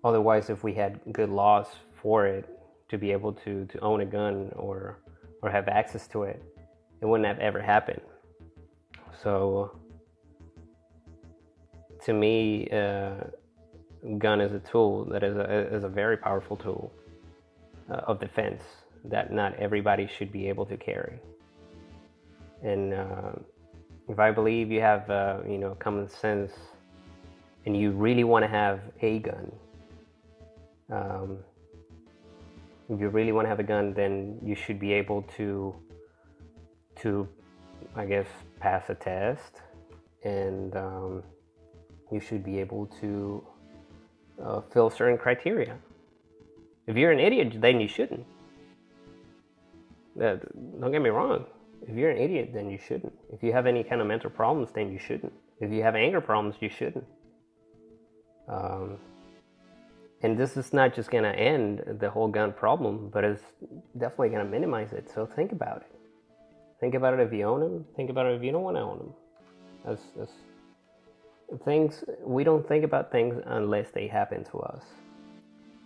otherwise, 0.04 0.50
if 0.50 0.64
we 0.64 0.74
had 0.74 1.00
good 1.14 1.30
laws 1.30 1.68
for 2.02 2.28
it 2.28 2.48
to 2.90 2.98
be 2.98 3.12
able 3.12 3.34
to, 3.34 3.66
to 3.66 3.80
own 3.80 4.02
a 4.02 4.06
gun 4.06 4.52
or, 4.56 5.00
or 5.42 5.50
have 5.50 5.68
access 5.68 6.08
to 6.08 6.24
it, 6.24 6.44
it 7.02 7.06
wouldn't 7.06 7.28
have 7.28 7.40
ever 7.40 7.62
happened. 7.62 8.02
So, 9.24 9.79
to 12.06 12.14
me, 12.14 12.68
uh, 12.72 13.16
gun 14.18 14.42
is 14.42 14.54
a 14.54 14.60
tool 14.60 15.06
that 15.06 15.24
is 15.24 15.36
a, 15.36 15.76
is 15.76 15.84
a 15.84 15.90
very 15.90 16.18
powerful 16.18 16.56
tool 16.56 16.92
uh, 17.90 17.96
of 18.08 18.20
defense 18.20 18.64
that 19.06 19.32
not 19.32 19.56
everybody 19.56 20.08
should 20.08 20.32
be 20.32 20.48
able 20.48 20.66
to 20.66 20.78
carry. 20.78 21.20
And 22.64 22.94
uh, 22.94 23.32
if 24.08 24.20
I 24.20 24.32
believe 24.32 24.72
you 24.72 24.82
have, 24.82 25.10
uh, 25.10 25.40
you 25.48 25.58
know, 25.58 25.76
common 25.76 26.10
sense, 26.10 26.52
and 27.66 27.76
you 27.76 27.92
really 27.92 28.24
want 28.24 28.44
to 28.44 28.50
have 28.50 28.80
a 29.02 29.20
gun, 29.20 29.52
um, 30.92 31.38
if 32.90 33.00
you 33.00 33.10
really 33.10 33.32
want 33.32 33.46
to 33.46 33.50
have 33.50 33.60
a 33.60 33.64
gun, 33.64 33.94
then 33.94 34.40
you 34.44 34.56
should 34.56 34.80
be 34.80 34.94
able 34.94 35.22
to, 35.38 35.76
to, 37.02 37.28
I 37.96 38.06
guess, 38.06 38.26
pass 38.60 38.90
a 38.90 38.96
test, 38.96 39.62
and 40.24 40.76
um, 40.76 41.24
you 42.12 42.20
should 42.20 42.44
be 42.44 42.60
able 42.60 42.88
to 43.02 43.44
uh, 44.44 44.62
fill 44.72 44.90
certain 44.90 45.18
criteria. 45.18 45.78
If 46.88 46.98
you're 46.98 47.12
an 47.12 47.20
idiot, 47.20 47.62
then 47.62 47.80
you 47.80 47.88
shouldn't. 47.88 48.26
Uh, 50.20 50.38
don't 50.80 50.92
get 50.92 51.02
me 51.02 51.10
wrong. 51.10 51.46
If 51.88 51.96
you're 51.96 52.10
an 52.10 52.18
idiot, 52.18 52.52
then 52.54 52.70
you 52.70 52.78
shouldn't. 52.78 53.14
If 53.32 53.44
you 53.44 53.54
have 53.54 53.66
any 53.66 53.84
kind 53.84 54.02
of 54.02 54.08
mental 54.08 54.30
problems, 54.30 54.70
then 54.74 54.92
you 54.92 55.00
shouldn't. 55.00 55.34
If 55.60 55.72
you 55.72 55.84
have 55.84 55.96
anger 55.96 56.22
problems, 56.22 56.56
you 56.60 56.70
shouldn't. 56.70 57.06
Um, 58.48 58.98
and 60.22 60.38
this 60.38 60.58
is 60.58 60.74
not 60.74 60.94
just 60.94 61.12
going 61.12 61.24
to 61.24 61.34
end 61.34 61.84
the 62.00 62.10
whole 62.10 62.28
gun 62.28 62.52
problem, 62.52 63.10
but 63.14 63.24
it's 63.24 63.44
definitely 63.98 64.30
going 64.30 64.44
to 64.44 64.52
minimize 64.52 64.92
it. 64.92 65.10
So 65.14 65.26
think 65.26 65.52
about 65.52 65.78
it. 65.78 65.96
Think 66.80 66.96
about 66.96 67.14
it 67.14 67.20
if 67.22 67.32
you 67.32 67.44
own 67.44 67.60
them. 67.62 67.86
Think 67.96 68.10
about 68.10 68.26
it 68.26 68.36
if 68.36 68.44
you 68.44 68.52
don't 68.52 68.64
want 68.64 68.78
to 68.78 68.82
own 68.82 68.98
them. 68.98 69.14
That's, 69.86 70.04
that's 70.18 70.34
things 71.66 72.04
we 72.24 72.44
don't 72.44 72.68
think 72.68 72.84
about 72.84 73.12
things 73.12 73.42
unless 73.46 73.92
they 73.92 74.08
happen 74.08 74.44
to 74.46 74.60
us. 74.60 74.84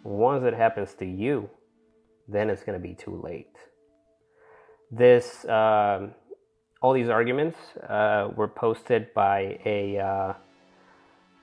Once 0.04 0.44
it 0.44 0.54
happens 0.54 0.94
to 0.96 1.06
you, 1.06 1.50
then 2.28 2.50
it's 2.50 2.64
going 2.64 2.80
to 2.80 2.88
be 2.88 2.94
too 2.94 3.20
late. 3.24 3.56
This, 4.92 5.46
uh, 5.46 6.08
all 6.82 6.94
these 6.94 7.10
arguments 7.10 7.58
uh, 7.90 8.30
were 8.36 8.48
posted 8.48 9.14
by 9.14 9.60
a. 9.66 9.98
Uh, 10.00 10.34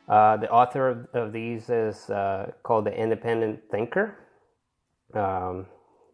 uh 0.09 0.37
the 0.39 0.51
author 0.51 0.89
of, 0.89 1.07
of 1.15 1.33
these 1.33 1.71
is 1.71 2.11
uh, 2.11 2.51
called 2.63 2.85
the 2.85 2.93
Independent 2.93 3.61
Thinker. 3.71 4.19
Um, 5.15 5.67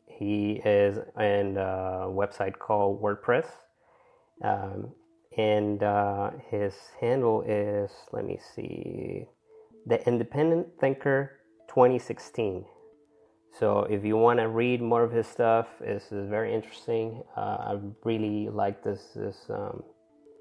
he 0.06 0.62
is 0.64 0.98
in 1.18 1.56
a 1.58 2.08
website 2.08 2.58
called 2.58 3.02
WordPress. 3.02 3.46
Um, 4.42 4.92
and 5.36 5.82
uh, 5.82 6.30
his 6.50 6.74
handle 7.00 7.42
is 7.42 7.90
let 8.12 8.24
me 8.24 8.38
see 8.54 9.26
the 9.86 10.06
independent 10.06 10.66
thinker 10.80 11.40
2016 11.68 12.64
so 13.58 13.86
if 13.88 14.04
you 14.04 14.16
want 14.18 14.38
to 14.38 14.48
read 14.48 14.82
more 14.82 15.02
of 15.02 15.10
his 15.10 15.26
stuff 15.26 15.66
this 15.80 16.12
is 16.12 16.28
very 16.28 16.54
interesting. 16.54 17.22
Uh, 17.36 17.40
i 17.40 17.78
really 18.04 18.48
like 18.50 18.82
this 18.84 19.12
this 19.14 19.46
um, 19.48 19.82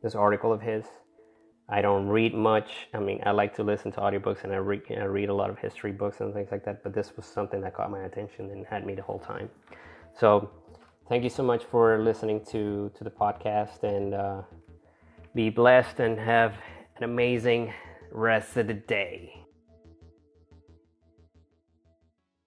this 0.03 0.15
article 0.15 0.51
of 0.51 0.62
his. 0.62 0.86
I 1.67 1.81
don't 1.81 2.08
read 2.08 2.34
much. 2.34 2.88
I 2.93 2.99
mean 2.99 3.21
i 3.25 3.31
like 3.31 3.55
to 3.55 3.63
listen 3.63 3.91
to 3.93 3.99
audiobooks 4.01 4.43
and 4.43 4.51
I 4.51 4.58
read, 4.58 4.81
I 4.89 5.05
read 5.05 5.29
a 5.29 5.34
lot 5.34 5.49
of 5.49 5.58
history 5.58 5.93
books 5.93 6.19
and 6.19 6.34
things 6.34 6.49
like 6.51 6.65
that 6.65 6.84
but 6.84 6.93
this 6.93 7.15
was 7.15 7.25
something 7.25 7.62
that 7.62 7.73
caught 7.73 7.89
my 7.89 8.03
attention 8.03 8.49
and 8.51 8.65
had 8.65 8.86
me 8.86 8.95
the 8.95 9.01
whole 9.01 9.19
time. 9.19 9.49
So 10.19 10.49
thank 11.08 11.23
you 11.23 11.29
so 11.29 11.43
much 11.43 11.63
for 11.71 12.01
listening 12.03 12.43
to 12.51 12.91
to 12.97 13.03
the 13.03 13.12
podcast 13.12 13.84
and 13.84 14.13
uh, 14.13 14.41
be 15.35 15.49
blessed 15.49 15.99
and 15.99 16.17
have 16.17 16.55
an 16.95 17.03
amazing 17.03 17.73
rest 18.09 18.55
of 18.55 18.67
the 18.67 18.73
day. 18.73 19.44